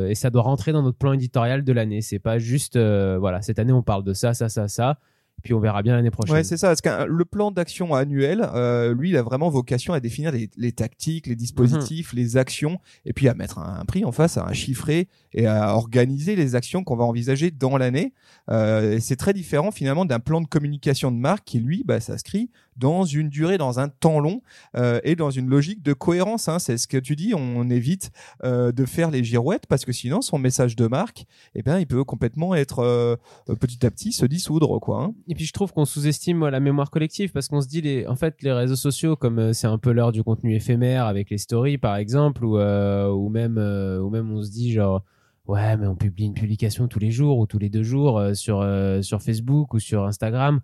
et 0.08 0.14
ça 0.14 0.28
doit 0.30 0.42
rentrer 0.42 0.72
dans 0.72 0.82
notre 0.82 0.98
plan 0.98 1.12
éditorial 1.12 1.62
de 1.64 1.72
l'année. 1.72 2.02
C'est 2.02 2.18
pas 2.18 2.38
juste 2.38 2.76
voilà 2.76 3.40
cette 3.40 3.58
année 3.60 3.72
on 3.72 3.82
parle 3.82 4.02
de 4.04 4.12
ça, 4.12 4.34
ça, 4.34 4.48
ça, 4.48 4.66
ça, 4.68 4.98
puis 5.42 5.54
on 5.54 5.60
verra 5.60 5.82
bien 5.82 5.94
l'année 5.94 6.10
prochaine. 6.10 6.36
Ouais, 6.36 6.44
c'est 6.44 6.56
ça. 6.56 6.68
Parce 6.68 6.80
que 6.80 7.04
le 7.06 7.24
plan 7.24 7.50
d'action 7.50 7.94
annuel, 7.94 8.48
euh, 8.54 8.94
lui, 8.94 9.10
il 9.10 9.16
a 9.16 9.22
vraiment 9.22 9.50
vocation 9.50 9.92
à 9.92 10.00
définir 10.00 10.32
les, 10.32 10.50
les 10.56 10.72
tactiques, 10.72 11.26
les 11.26 11.36
dispositifs, 11.36 12.12
les 12.12 12.36
actions, 12.36 12.78
et 13.04 13.12
puis 13.12 13.28
à 13.28 13.34
mettre 13.34 13.58
un, 13.58 13.80
un 13.80 13.84
prix 13.84 14.04
en 14.04 14.12
face, 14.12 14.36
à 14.36 14.46
un 14.46 14.52
chiffrer 14.52 15.08
et 15.32 15.46
à 15.46 15.74
organiser 15.74 16.36
les 16.36 16.54
actions 16.54 16.84
qu'on 16.84 16.96
va 16.96 17.04
envisager 17.04 17.50
dans 17.50 17.76
l'année. 17.76 18.12
Euh, 18.50 18.98
c'est 19.00 19.16
très 19.16 19.32
différent 19.32 19.70
finalement 19.70 20.04
d'un 20.04 20.20
plan 20.20 20.40
de 20.40 20.46
communication 20.46 21.10
de 21.10 21.16
marque 21.16 21.44
qui, 21.44 21.60
lui, 21.60 21.82
bah, 21.84 22.00
s'inscrit 22.00 22.50
dans 22.76 23.04
une 23.04 23.28
durée, 23.28 23.58
dans 23.58 23.78
un 23.80 23.88
temps 23.88 24.20
long 24.20 24.42
euh, 24.76 25.00
et 25.04 25.16
dans 25.16 25.30
une 25.30 25.48
logique 25.48 25.82
de 25.82 25.92
cohérence. 25.92 26.48
Hein. 26.48 26.58
C'est 26.58 26.78
ce 26.78 26.88
que 26.88 26.96
tu 26.96 27.16
dis. 27.16 27.34
On 27.34 27.68
évite 27.70 28.10
euh, 28.44 28.72
de 28.72 28.84
faire 28.84 29.10
les 29.10 29.22
girouettes 29.24 29.66
parce 29.66 29.84
que 29.84 29.92
sinon, 29.92 30.22
son 30.22 30.38
message 30.38 30.76
de 30.76 30.86
marque, 30.86 31.26
eh 31.54 31.62
bien, 31.62 31.78
il 31.78 31.86
peut 31.86 32.04
complètement 32.04 32.54
être 32.54 32.80
euh, 32.80 33.16
petit 33.60 33.84
à 33.84 33.90
petit 33.90 34.12
se 34.12 34.26
dissoudre, 34.26 34.78
quoi. 34.80 35.02
hein. 35.02 35.14
Et 35.28 35.34
puis 35.34 35.44
je 35.44 35.52
trouve 35.52 35.72
qu'on 35.72 35.84
sous-estime 35.84 36.46
la 36.48 36.60
mémoire 36.60 36.90
collective 36.90 37.32
parce 37.32 37.48
qu'on 37.48 37.60
se 37.60 37.68
dit 37.68 37.80
les 37.80 38.06
en 38.06 38.16
fait 38.16 38.42
les 38.42 38.52
réseaux 38.52 38.76
sociaux 38.76 39.16
comme 39.16 39.38
euh, 39.38 39.52
c'est 39.52 39.66
un 39.66 39.78
peu 39.78 39.92
l'heure 39.92 40.12
du 40.12 40.22
contenu 40.22 40.54
éphémère 40.54 41.06
avec 41.06 41.30
les 41.30 41.38
stories 41.38 41.78
par 41.78 41.96
exemple 41.96 42.44
ou 42.44 42.58
euh, 42.58 43.08
ou 43.10 43.28
même 43.28 43.58
euh, 43.58 44.00
ou 44.00 44.10
même 44.10 44.30
on 44.30 44.42
se 44.42 44.50
dit 44.50 44.72
genre 44.72 45.02
ouais 45.46 45.76
mais 45.76 45.86
on 45.86 45.96
publie 45.96 46.26
une 46.26 46.34
publication 46.34 46.88
tous 46.88 46.98
les 46.98 47.10
jours 47.10 47.38
ou 47.38 47.46
tous 47.46 47.58
les 47.58 47.68
deux 47.68 47.82
jours 47.82 48.18
euh, 48.18 48.34
sur 48.34 48.60
euh, 48.60 49.02
sur 49.02 49.22
Facebook 49.22 49.74
ou 49.74 49.78
sur 49.78 50.04
Instagram 50.04 50.60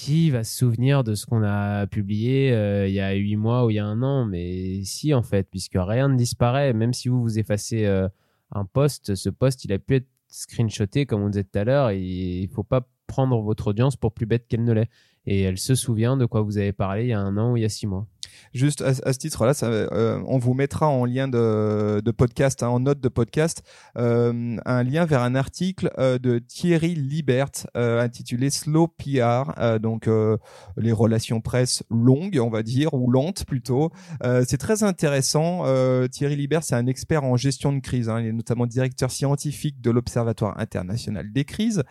qui 0.00 0.30
va 0.30 0.44
se 0.44 0.56
souvenir 0.56 1.04
de 1.04 1.14
ce 1.14 1.26
qu'on 1.26 1.42
a 1.42 1.86
publié 1.86 2.52
euh, 2.52 2.88
il 2.88 2.94
y 2.94 3.00
a 3.00 3.12
huit 3.12 3.36
mois 3.36 3.66
ou 3.66 3.70
il 3.70 3.74
y 3.74 3.78
a 3.78 3.84
un 3.84 4.02
an 4.02 4.24
mais 4.24 4.82
si 4.84 5.12
en 5.12 5.22
fait 5.22 5.46
puisque 5.50 5.76
rien 5.76 6.08
ne 6.08 6.16
disparaît 6.16 6.72
même 6.72 6.94
si 6.94 7.10
vous 7.10 7.20
vous 7.20 7.38
effacez 7.38 7.84
euh, 7.84 8.08
un 8.52 8.64
post 8.64 9.14
ce 9.14 9.28
post 9.28 9.64
il 9.66 9.72
a 9.74 9.78
pu 9.78 9.96
être 9.96 10.08
screenshoté 10.28 11.04
comme 11.04 11.22
on 11.22 11.28
disait 11.28 11.44
tout 11.44 11.58
à 11.58 11.64
l'heure 11.64 11.92
il 11.92 12.48
faut 12.48 12.62
pas 12.62 12.88
prendre 13.10 13.42
votre 13.42 13.66
audience 13.66 13.96
pour 13.96 14.12
plus 14.12 14.26
bête 14.26 14.46
qu'elle 14.48 14.64
ne 14.64 14.72
l'est. 14.72 14.88
Et 15.26 15.42
elle 15.42 15.58
se 15.58 15.74
souvient 15.74 16.16
de 16.16 16.24
quoi 16.26 16.42
vous 16.42 16.58
avez 16.58 16.72
parlé 16.72 17.04
il 17.04 17.08
y 17.08 17.12
a 17.12 17.20
un 17.20 17.36
an 17.36 17.52
ou 17.52 17.56
il 17.56 17.62
y 17.62 17.66
a 17.66 17.68
six 17.68 17.86
mois 17.86 18.06
Juste 18.52 18.82
à, 18.82 18.94
ce 18.94 19.18
titre-là, 19.18 19.52
euh, 19.62 20.20
on 20.26 20.38
vous 20.38 20.54
mettra 20.54 20.88
en 20.88 21.04
lien 21.04 21.28
de, 21.28 22.00
de 22.04 22.10
podcast, 22.10 22.62
hein, 22.62 22.68
en 22.68 22.80
note 22.80 23.00
de 23.00 23.08
podcast, 23.08 23.62
euh, 23.96 24.56
un 24.64 24.82
lien 24.82 25.04
vers 25.04 25.22
un 25.22 25.34
article 25.34 25.90
euh, 25.98 26.18
de 26.18 26.38
Thierry 26.38 26.94
Libert 26.94 27.50
euh, 27.76 28.00
intitulé 28.00 28.50
Slow 28.50 28.88
PR, 28.88 29.52
euh, 29.58 29.78
donc 29.78 30.08
euh, 30.08 30.36
les 30.76 30.92
relations 30.92 31.40
presse 31.40 31.82
longues, 31.90 32.38
on 32.42 32.50
va 32.50 32.62
dire, 32.62 32.94
ou 32.94 33.10
lentes 33.10 33.44
plutôt. 33.44 33.90
C'est 34.46 34.58
très 34.58 34.82
intéressant. 34.82 35.64
Thierry 36.08 36.36
Libert, 36.36 36.62
c'est 36.62 36.74
un 36.74 36.86
expert 36.86 37.24
en 37.24 37.36
gestion 37.36 37.72
de 37.72 37.80
crise. 37.80 38.08
Hein, 38.08 38.20
il 38.20 38.26
est 38.28 38.32
notamment 38.32 38.66
directeur 38.66 39.10
scientifique 39.10 39.80
de 39.80 39.90
l'Observatoire 39.90 40.58
international 40.58 41.32
des 41.32 41.44
crises, 41.44 41.82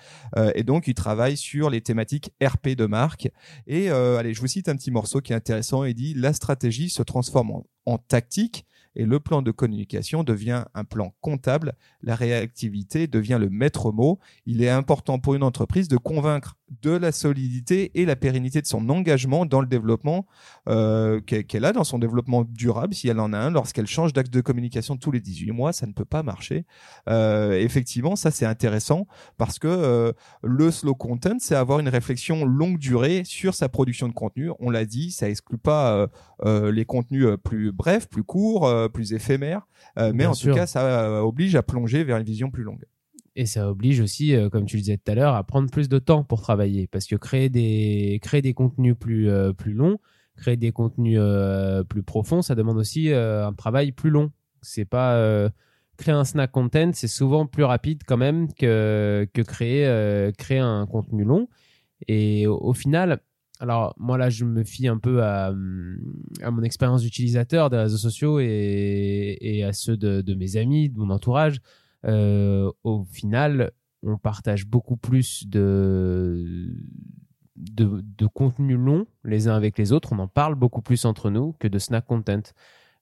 et 0.53 0.63
donc 0.63 0.87
il 0.87 0.93
travaille 0.93 1.37
sur 1.37 1.69
les 1.69 1.81
thématiques 1.81 2.31
RP 2.41 2.69
de 2.69 2.85
marque. 2.85 3.29
Et 3.67 3.89
allez, 3.89 4.33
je 4.33 4.41
vous 4.41 4.47
cite 4.47 4.69
un 4.69 4.75
petit 4.75 4.91
morceau 4.91 5.21
qui 5.21 5.33
est 5.33 5.35
intéressant. 5.35 5.83
Il 5.83 5.95
dit 5.95 6.13
la 6.13 6.33
stratégie 6.39 6.89
se 6.89 7.03
transforme 7.03 7.51
en, 7.51 7.65
en 7.85 7.97
tactique 7.97 8.65
et 8.95 9.05
le 9.05 9.19
plan 9.19 9.41
de 9.41 9.51
communication 9.51 10.23
devient 10.23 10.65
un 10.73 10.83
plan 10.83 11.13
comptable. 11.21 11.75
La 12.01 12.15
réactivité 12.15 13.07
devient 13.07 13.37
le 13.39 13.49
maître 13.49 13.91
mot. 13.91 14.19
Il 14.45 14.61
est 14.61 14.69
important 14.69 15.19
pour 15.19 15.35
une 15.35 15.43
entreprise 15.43 15.87
de 15.87 15.97
convaincre 15.97 16.57
de 16.81 16.91
la 16.91 17.11
solidité 17.11 17.91
et 17.95 18.05
la 18.05 18.15
pérennité 18.15 18.61
de 18.61 18.67
son 18.67 18.89
engagement 18.89 19.45
dans 19.45 19.61
le 19.61 19.67
développement 19.67 20.25
euh, 20.67 21.19
qu'elle 21.21 21.65
a, 21.65 21.73
dans 21.73 21.83
son 21.83 21.99
développement 21.99 22.43
durable, 22.43 22.93
si 22.93 23.07
elle 23.07 23.19
en 23.19 23.33
a 23.33 23.37
un. 23.37 23.51
Lorsqu'elle 23.51 23.87
change 23.87 24.13
d'axe 24.13 24.29
de 24.29 24.41
communication 24.41 24.97
tous 24.97 25.11
les 25.11 25.19
18 25.19 25.51
mois, 25.51 25.73
ça 25.73 25.87
ne 25.87 25.93
peut 25.93 26.05
pas 26.05 26.23
marcher. 26.23 26.65
Euh, 27.09 27.53
effectivement, 27.53 28.15
ça 28.15 28.31
c'est 28.31 28.45
intéressant 28.45 29.07
parce 29.37 29.59
que 29.59 29.67
euh, 29.67 30.11
le 30.43 30.71
slow 30.71 30.95
content, 30.95 31.37
c'est 31.39 31.55
avoir 31.55 31.79
une 31.79 31.89
réflexion 31.89 32.45
longue 32.45 32.77
durée 32.77 33.23
sur 33.25 33.53
sa 33.55 33.69
production 33.69 34.07
de 34.07 34.13
contenu. 34.13 34.51
On 34.59 34.69
l'a 34.69 34.85
dit, 34.85 35.11
ça 35.11 35.29
exclut 35.29 35.57
pas 35.57 35.93
euh, 35.93 36.07
euh, 36.45 36.71
les 36.71 36.85
contenus 36.85 37.25
euh, 37.25 37.37
plus 37.37 37.71
brefs, 37.71 38.07
plus 38.07 38.23
courts, 38.23 38.67
euh, 38.67 38.87
plus 38.87 39.13
éphémères, 39.13 39.67
euh, 39.97 40.11
mais 40.13 40.19
Bien 40.19 40.29
en 40.29 40.33
sûr. 40.33 40.53
tout 40.53 40.59
cas, 40.59 40.67
ça 40.67 41.23
oblige 41.23 41.55
à 41.55 41.63
plonger 41.63 42.03
vers 42.03 42.17
une 42.17 42.23
vision 42.23 42.51
plus 42.51 42.63
longue. 42.63 42.85
Et 43.39 43.45
ça 43.45 43.69
oblige 43.69 44.01
aussi 44.01 44.35
euh, 44.35 44.49
comme 44.49 44.65
tu 44.65 44.75
le 44.75 44.81
disais 44.81 44.97
tout 44.97 45.09
à 45.09 45.15
l'heure 45.15 45.35
à 45.35 45.43
prendre 45.45 45.71
plus 45.71 45.87
de 45.87 45.97
temps 45.97 46.25
pour 46.25 46.41
travailler 46.41 46.87
parce 46.87 47.07
que 47.07 47.15
créer 47.15 47.47
des 47.47 48.19
créer 48.21 48.41
des 48.41 48.53
contenus 48.53 48.95
plus 48.99 49.29
euh, 49.29 49.53
plus 49.53 49.71
longs 49.71 49.97
créer 50.35 50.57
des 50.57 50.73
contenus 50.73 51.17
euh, 51.21 51.85
plus 51.85 52.03
profonds 52.03 52.41
ça 52.41 52.53
demande 52.53 52.77
aussi 52.77 53.13
un 53.13 53.53
travail 53.53 53.93
plus 53.93 54.09
long 54.09 54.31
C'est 54.61 54.83
pas 54.83 55.49
créer 55.95 56.13
un 56.13 56.25
snack 56.25 56.51
content, 56.51 56.91
c'est 56.93 57.07
souvent 57.07 57.45
plus 57.45 57.63
rapide 57.63 58.01
quand 58.05 58.17
même 58.17 58.53
que, 58.53 59.27
que 59.33 59.41
créer, 59.41 60.31
créer 60.37 60.59
un 60.59 60.85
contenu 60.85 61.25
long. 61.25 61.49
Et 62.07 62.47
au, 62.47 62.73
final, 62.73 63.19
alors 63.59 63.93
moi 63.97 64.17
là, 64.17 64.29
je 64.29 64.45
me 64.45 64.63
fie 64.63 64.87
un 64.87 64.97
peu 64.97 65.21
à, 65.23 65.47
à 66.41 66.51
mon 66.51 66.63
expérience 66.63 67.01
d'utilisateur 67.01 67.69
des 67.69 67.75
réseaux 67.75 67.97
sociaux 67.97 68.39
et, 68.39 69.37
et 69.41 69.65
à 69.65 69.73
ceux 69.73 69.97
de 69.97 70.33
mes 70.35 70.55
amis, 70.55 70.89
de 70.89 70.97
mon 70.97 71.09
entourage. 71.09 71.59
Euh, 72.05 72.71
au 72.83 73.03
final, 73.03 73.71
on 74.03 74.17
partage 74.17 74.65
beaucoup 74.65 74.97
plus 74.97 75.47
de, 75.47 76.73
de, 77.55 78.03
de 78.17 78.25
contenu 78.27 78.75
long 78.75 79.05
les 79.23 79.47
uns 79.47 79.55
avec 79.55 79.77
les 79.77 79.91
autres. 79.91 80.13
On 80.13 80.19
en 80.19 80.27
parle 80.27 80.55
beaucoup 80.55 80.81
plus 80.81 81.05
entre 81.05 81.29
nous 81.29 81.53
que 81.59 81.67
de 81.67 81.79
snack 81.79 82.05
content. 82.05 82.53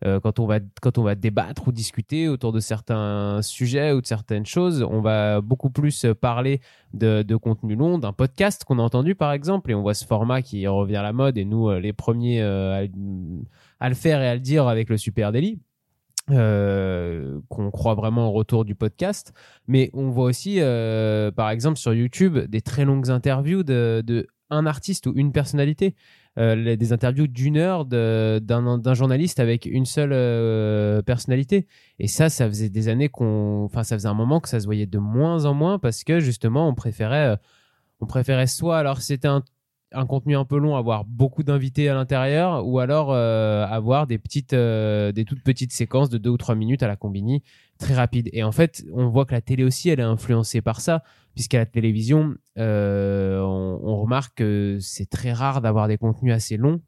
Euh, 0.06 0.20
quand 0.20 0.40
on 0.40 0.46
va 0.46 0.60
quand 0.80 1.00
on 1.00 1.04
va 1.04 1.16
débattre 1.16 1.68
ou 1.68 1.72
discuter 1.72 2.28
autour 2.28 2.52
de 2.52 2.60
certains 2.60 3.42
sujets 3.42 3.94
ou 3.94 4.02
de 4.02 4.06
certaines 4.06 4.46
choses, 4.46 4.84
on 4.84 5.02
va 5.02 5.42
beaucoup 5.42 5.72
plus 5.72 6.06
parler 6.22 6.62
de, 6.94 7.24
de 7.24 7.36
contenu 7.36 7.76
long, 7.76 7.98
d'un 7.98 8.14
podcast 8.14 8.64
qu'on 8.64 8.78
a 8.78 8.84
entendu 8.84 9.16
par 9.16 9.32
exemple, 9.32 9.72
et 9.72 9.74
on 9.74 9.82
voit 9.82 9.96
ce 9.96 10.06
format 10.06 10.44
qui 10.44 10.68
revient 10.68 10.98
à 10.98 11.02
la 11.02 11.14
mode 11.14 11.40
et 11.40 11.46
nous 11.46 11.70
euh, 11.70 11.80
les 11.80 11.94
premiers 11.94 12.44
à, 12.44 12.84
à 13.80 13.90
le 13.90 13.96
faire 13.96 14.22
et 14.22 14.28
à 14.28 14.36
le 14.36 14.40
dire 14.40 14.68
avec 14.68 14.90
le 14.90 14.98
Super 14.98 15.32
Daily. 15.32 15.60
Euh, 16.30 17.40
qu'on 17.48 17.72
croit 17.72 17.96
vraiment 17.96 18.28
au 18.28 18.32
retour 18.34 18.66
du 18.66 18.76
podcast, 18.76 19.32
mais 19.66 19.90
on 19.94 20.10
voit 20.10 20.26
aussi, 20.26 20.60
euh, 20.60 21.32
par 21.32 21.50
exemple, 21.50 21.78
sur 21.78 21.94
YouTube, 21.94 22.38
des 22.38 22.60
très 22.60 22.84
longues 22.84 23.10
interviews 23.10 23.64
de, 23.64 24.28
un 24.50 24.66
artiste 24.66 25.08
ou 25.08 25.14
une 25.16 25.32
personnalité. 25.32 25.96
Euh, 26.38 26.76
des 26.76 26.94
interviews 26.94 27.26
d'une 27.26 27.58
heure 27.58 27.86
d'un 27.86 28.94
journaliste 28.94 29.40
avec 29.40 29.66
une 29.66 29.86
seule 29.86 30.12
euh, 30.14 31.02
personnalité. 31.02 31.66
Et 31.98 32.08
ça, 32.08 32.30
ça 32.30 32.48
faisait 32.48 32.70
des 32.70 32.90
années 32.90 33.10
qu'on, 33.10 33.64
enfin, 33.64 33.84
ça 33.84 33.96
faisait 33.96 34.08
un 34.08 34.14
moment 34.14 34.40
que 34.40 34.48
ça 34.48 34.60
se 34.60 34.66
voyait 34.66 34.86
de 34.86 35.00
moins 35.00 35.46
en 35.46 35.56
moins 35.56 35.80
parce 35.80 36.04
que 36.04 36.20
justement, 36.20 36.70
on 36.70 36.76
préférait, 36.76 37.30
euh, 37.30 37.36
on 38.02 38.06
préférait 38.06 38.46
soit 38.46 38.78
alors 38.78 39.02
c'était 39.02 39.28
un 39.28 39.44
un 39.94 40.06
contenu 40.06 40.36
un 40.36 40.46
peu 40.46 40.58
long, 40.58 40.76
avoir 40.76 41.06
beaucoup 41.06 41.44
d'invités 41.44 41.90
à 41.90 41.94
l'intérieur, 41.94 42.68
ou 42.68 42.80
alors 42.80 43.12
euh, 43.12 43.66
avoir 43.66 44.08
des 44.08 44.18
petites, 44.18 44.54
euh, 44.54 45.12
des 45.12 45.26
toutes 45.26 45.44
petites 45.44 45.72
séquences 45.72 46.10
de 46.10 46.18
deux 46.18 46.30
ou 46.30 46.38
trois 46.38 46.56
minutes 46.56 46.84
à 46.84 46.88
la 46.88 46.96
combini, 46.96 47.44
très 47.78 47.94
rapide. 47.94 48.30
Et 48.34 48.44
en 48.44 48.52
fait, 48.52 48.84
on 48.94 49.08
voit 49.08 49.26
que 49.26 49.34
la 49.34 49.42
télé 49.42 49.64
aussi, 49.64 49.90
elle 49.90 50.00
est 50.00 50.04
influencée 50.04 50.62
par 50.62 50.82
ça, 50.82 51.04
puisqu'à 51.36 51.60
la 51.60 51.66
télévision, 51.66 52.36
euh, 52.58 53.40
on, 53.42 53.80
on 53.84 54.02
remarque 54.02 54.38
que 54.38 54.78
c'est 54.82 55.10
très 55.10 55.32
rare 55.32 55.62
d'avoir 55.62 55.88
des 55.88 55.98
contenus 55.98 56.34
assez 56.34 56.58
longs, 56.58 56.82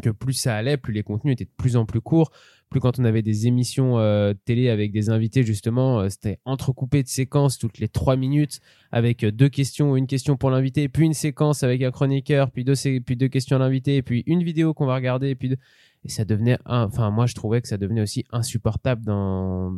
que 0.00 0.10
plus 0.10 0.34
ça 0.34 0.54
allait, 0.54 0.76
plus 0.76 0.92
les 0.92 1.02
contenus 1.02 1.32
étaient 1.32 1.44
de 1.44 1.50
plus 1.56 1.76
en 1.76 1.86
plus 1.86 2.00
courts, 2.00 2.30
plus 2.72 2.80
quand 2.80 2.98
on 2.98 3.04
avait 3.04 3.22
des 3.22 3.46
émissions 3.46 3.98
euh, 3.98 4.34
télé 4.44 4.68
avec 4.68 4.90
des 4.90 5.10
invités 5.10 5.44
justement, 5.44 6.00
euh, 6.00 6.08
c'était 6.08 6.40
entrecoupé 6.44 7.02
de 7.04 7.08
séquences 7.08 7.58
toutes 7.58 7.78
les 7.78 7.88
trois 7.88 8.16
minutes 8.16 8.58
avec 8.90 9.22
euh, 9.22 9.30
deux 9.30 9.48
questions, 9.48 9.94
une 9.96 10.08
question 10.08 10.36
pour 10.36 10.50
l'invité, 10.50 10.88
puis 10.88 11.04
une 11.04 11.14
séquence 11.14 11.62
avec 11.62 11.82
un 11.82 11.90
chroniqueur, 11.92 12.50
puis 12.50 12.64
deux, 12.64 12.74
puis 13.04 13.16
questions 13.30 13.56
à 13.56 13.58
l'invité, 13.60 14.02
puis 14.02 14.24
une 14.26 14.42
vidéo 14.42 14.74
qu'on 14.74 14.86
va 14.86 14.96
regarder, 14.96 15.34
puis 15.36 15.56
et 16.04 16.08
ça 16.08 16.24
devenait, 16.24 16.58
un- 16.66 16.86
enfin 16.86 17.10
moi 17.10 17.26
je 17.26 17.34
trouvais 17.34 17.60
que 17.62 17.68
ça 17.68 17.76
devenait 17.76 18.00
aussi 18.02 18.24
insupportable 18.32 19.04
dans 19.04 19.72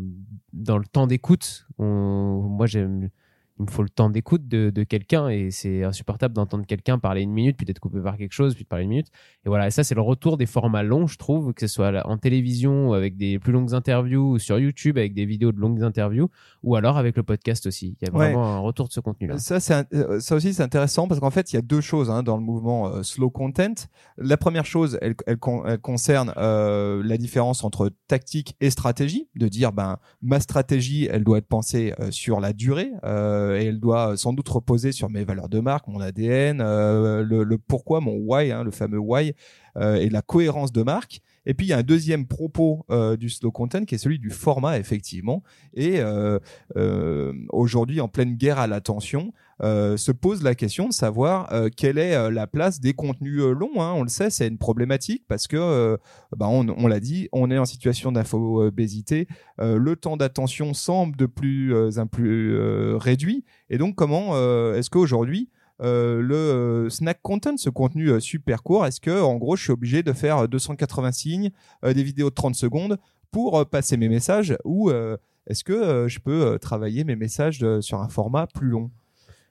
dans 0.55 0.79
le 0.79 0.87
temps 0.87 1.07
d'écoute. 1.07 1.67
Moi 1.79 2.67
j'aime 2.67 3.11
il 3.59 3.67
me 3.67 3.71
faut 3.71 3.83
le 3.83 3.89
temps 3.89 4.11
d'écoute 4.11 4.49
de, 4.49 4.71
de 4.71 4.83
quelqu'un 4.83 5.29
et 5.29 5.51
c'est 5.51 5.85
insupportable 5.85 6.35
d'entendre 6.35 6.67
quelqu'un 6.67 6.99
parler 6.99 7.23
une 7.23 7.33
minute 7.33 7.57
puis 7.57 7.65
d'être 7.67 7.79
coupé 7.79 8.01
par 8.01 8.17
quelque 8.17 8.33
chose 8.33 8.55
puis 8.55 8.65
de 8.65 8.69
parler 8.69 8.85
une 8.85 8.91
minute 8.91 9.09
et 9.45 9.49
voilà 9.49 9.69
et 9.69 9.71
ça 9.71 9.85
c'est 9.85 9.95
le 9.95 10.01
retour 10.01 10.37
des 10.37 10.47
formats 10.47 10.83
longs 10.83 11.07
je 11.07 11.17
trouve 11.19 11.53
que 11.55 11.67
ce 11.67 11.73
soit 11.75 12.05
en 12.07 12.19
télévision 12.19 12.93
avec 12.95 13.17
des 13.17 13.39
plus 13.39 13.53
longues 13.53 13.73
interviews 13.75 14.33
ou 14.33 14.39
sur 14.39 14.59
YouTube 14.59 14.99
avec 14.99 15.15
des 15.15 15.25
vidéos 15.25 15.53
de 15.53 15.59
longues 15.61 15.83
interviews 15.83 16.31
ou 16.63 16.75
alors 16.77 16.97
avec 16.99 17.17
le 17.17 17.23
podcast 17.23 17.67
aussi 17.67 17.97
il 18.01 18.07
y 18.07 18.11
a 18.11 18.15
Ouais. 18.15 18.27
vraiment 18.33 18.57
un 18.57 18.59
retour 18.59 18.89
de 18.89 18.93
ce 18.93 19.01
contenu 19.01 19.27
là 19.29 19.39
Ça, 19.39 19.61
c'est 19.61 19.87
euh, 19.95 20.21
ça 20.21 20.35
aussi, 20.37 20.55
c'est 20.55 20.63
intéressant 20.63 21.09
parce 21.09 21.21
qu'en 21.21 21.31
fait, 21.31 21.53
il 21.53 21.57
y 21.57 21.59
a 21.59 21.63
deux 21.63 21.81
choses 21.81 22.11
hein, 22.11 22.23
dans 22.23 22.37
le 22.37 22.43
mouvement 22.43 22.89
euh, 22.89 23.03
slow 23.03 23.29
content. 23.31 23.75
La 24.19 24.37
première 24.37 24.65
chose, 24.65 24.99
elle, 25.03 25.15
elle, 25.27 25.39
elle 25.67 25.79
concerne 25.79 26.33
euh, 26.37 27.03
la 27.05 27.17
différence 27.17 27.65
entre 27.65 27.91
tactique 28.09 28.57
et 28.61 28.71
stratégie. 28.71 29.29
De 29.35 29.49
dire, 29.49 29.73
ben, 29.73 29.99
ma 30.23 30.39
stratégie, 30.41 31.09
elle 31.11 31.25
doit 31.25 31.39
être 31.39 31.49
pensée 31.49 31.93
euh, 31.99 32.11
sur 32.11 32.41
la 32.41 32.53
durée 32.53 32.91
euh, 33.05 33.44
et 33.53 33.67
elle 33.67 33.81
doit 33.81 34.17
sans 34.17 34.33
doute 34.33 34.49
reposer 34.49 34.93
sur 34.93 35.11
mes 35.11 35.25
valeurs 35.25 35.49
de 35.49 35.61
marque, 35.61 35.87
mon 35.89 36.01
ADN, 36.01 36.61
euh, 36.61 37.23
le, 37.23 37.45
le 37.45 37.59
pourquoi, 37.59 38.01
mon 38.01 38.17
why, 38.17 38.51
hein, 38.53 38.65
le 38.65 38.71
fameux 38.71 38.99
why, 38.99 39.35
euh, 39.77 39.97
et 39.97 40.09
la 40.09 40.23
cohérence 40.23 40.73
de 40.73 40.83
marque. 40.83 41.21
Et 41.47 41.55
puis 41.55 41.67
il 41.67 41.71
y 41.71 41.73
a 41.73 41.79
un 41.79 41.83
deuxième 41.83 42.27
propos 42.27 42.85
euh, 42.91 43.17
du 43.17 43.29
slow 43.29 43.51
content 43.51 43.85
qui 43.85 43.95
est 43.95 43.99
celui 43.99 44.19
du 44.19 44.31
format 44.31 44.79
effectivement. 44.79 45.43
Et 45.75 46.01
euh, 46.01 46.39
euh, 46.77 47.33
aujourd'hui, 47.51 48.01
en 48.01 48.09
pleine 48.09 48.35
guerre 48.37 48.59
à 48.59 48.67
l'attention, 48.67 49.33
euh, 49.63 49.97
se 49.97 50.11
pose 50.11 50.43
la 50.43 50.55
question 50.55 50.89
de 50.89 50.93
savoir 50.93 51.53
euh, 51.53 51.69
quelle 51.75 51.99
est 51.99 52.15
euh, 52.15 52.31
la 52.31 52.47
place 52.47 52.81
des 52.81 52.93
contenus 52.93 53.41
longs. 53.41 53.81
hein. 53.81 53.93
On 53.95 54.03
le 54.03 54.09
sait, 54.09 54.31
c'est 54.31 54.49
une 54.49 54.59
problématique 54.59 55.25
parce 55.29 55.47
que, 55.47 55.99
bah, 56.37 56.49
on, 56.49 56.67
on 56.69 56.87
l'a 56.89 57.01
dit, 57.01 57.29
on 57.33 57.51
est 57.51 57.59
en 57.59 57.65
situation 57.65 58.11
d'infobésité. 58.11 59.29
Le 59.59 59.95
temps 59.95 60.17
d'attention 60.17 60.75
semble 60.75 61.17
de 61.17 61.27
plus 61.27 61.99
en 61.99 62.07
plus 62.07 62.57
réduit. 62.97 63.45
Et 63.71 63.79
donc, 63.79 63.95
comment 63.95 64.35
est-ce 64.75 64.91
qu'aujourd'hui 64.91 65.51
le 65.81 66.35
euh, 66.35 66.91
snack 66.91 67.21
content, 67.23 67.57
ce 67.57 67.71
contenu 67.71 68.09
euh, 68.09 68.21
super 68.21 68.63
court, 68.63 68.87
est-ce 68.87 69.01
que 69.01 69.23
en 69.23 69.37
gros 69.37 69.57
je 69.57 69.65
suis 69.65 69.73
obligé 69.73 70.03
de 70.03 70.13
faire 70.13 70.39
euh, 70.39 70.47
280 70.47 71.13
signes, 71.13 71.51
euh, 71.85 71.93
des 71.93 72.03
vidéos 72.03 72.31
de 72.31 72.35
30 72.35 72.55
secondes 72.55 72.99
pour 73.31 73.59
euh, 73.59 73.65
passer 73.65 73.97
mes 73.97 74.09
messages 74.09 74.57
ou 74.65 74.91
euh, 74.91 75.17
est-ce 75.47 75.65
que 75.65 75.73
euh, 75.73 76.09
je 76.09 76.21
peux 76.21 76.43
euh, 76.47 76.59
travailler 76.59 77.05
mes 77.05 77.17
messages 77.17 77.65
sur 77.81 78.01
un 78.01 78.09
format 78.09 78.47
plus 78.47 78.69
long? 78.69 78.91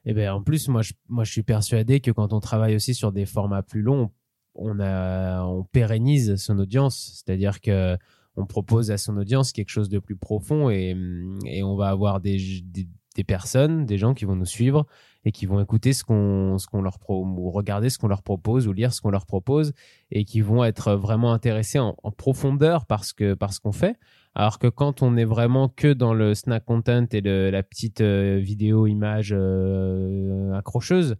Et 0.05 0.13
ben 0.13 0.31
en 0.31 0.41
plus, 0.41 0.67
moi 0.67 0.81
je, 0.81 0.93
moi 1.07 1.23
je 1.23 1.31
suis 1.31 1.43
persuadé 1.43 1.99
que 1.99 2.11
quand 2.11 2.33
on 2.33 2.39
travaille 2.39 2.75
aussi 2.75 2.93
sur 2.93 3.11
des 3.11 3.25
formats 3.25 3.63
plus 3.63 3.81
longs, 3.81 4.09
on 4.55 4.79
a, 4.79 5.43
on 5.43 5.63
pérennise 5.63 6.35
son 6.35 6.59
audience, 6.59 7.23
c'est-à-dire 7.25 7.59
que 7.61 7.97
on 8.35 8.45
propose 8.45 8.91
à 8.91 8.97
son 8.97 9.17
audience 9.17 9.51
quelque 9.51 9.69
chose 9.69 9.89
de 9.89 9.99
plus 9.99 10.15
profond 10.15 10.69
et, 10.69 10.95
et 11.45 11.63
on 11.63 11.75
va 11.75 11.89
avoir 11.89 12.19
des, 12.19 12.63
des 13.15 13.23
personnes, 13.23 13.85
des 13.85 13.97
gens 13.97 14.13
qui 14.13 14.25
vont 14.25 14.35
nous 14.35 14.45
suivre 14.45 14.87
et 15.25 15.31
qui 15.31 15.45
vont 15.45 15.61
écouter 15.61 15.93
ce 15.93 16.03
qu'on 16.03 16.57
ce 16.57 16.67
qu'on 16.67 16.81
leur 16.81 16.99
pro, 16.99 17.25
ou 17.25 17.51
regarder 17.51 17.89
ce 17.89 17.97
qu'on 17.97 18.07
leur 18.07 18.23
propose 18.23 18.67
ou 18.67 18.73
lire 18.73 18.93
ce 18.93 19.01
qu'on 19.01 19.11
leur 19.11 19.25
propose 19.25 19.73
et 20.11 20.25
qui 20.25 20.41
vont 20.41 20.63
être 20.63 20.93
vraiment 20.93 21.33
intéressés 21.33 21.79
en, 21.79 21.95
profondeur 22.17 22.85
parce 22.85 23.13
que 23.13 23.33
parce 23.33 23.59
qu'on 23.59 23.71
fait. 23.71 23.97
Alors 24.35 24.59
que 24.59 24.67
quand 24.67 25.01
on 25.01 25.15
est 25.15 25.25
vraiment 25.25 25.69
que 25.69 25.93
dans 25.93 26.13
le 26.13 26.33
snack 26.33 26.65
content 26.65 27.05
et 27.11 27.21
la 27.21 27.63
petite 27.63 28.01
euh, 28.01 28.39
vidéo 28.41 28.87
image 28.87 29.33
euh, 29.35 30.53
accrocheuse, 30.53 31.15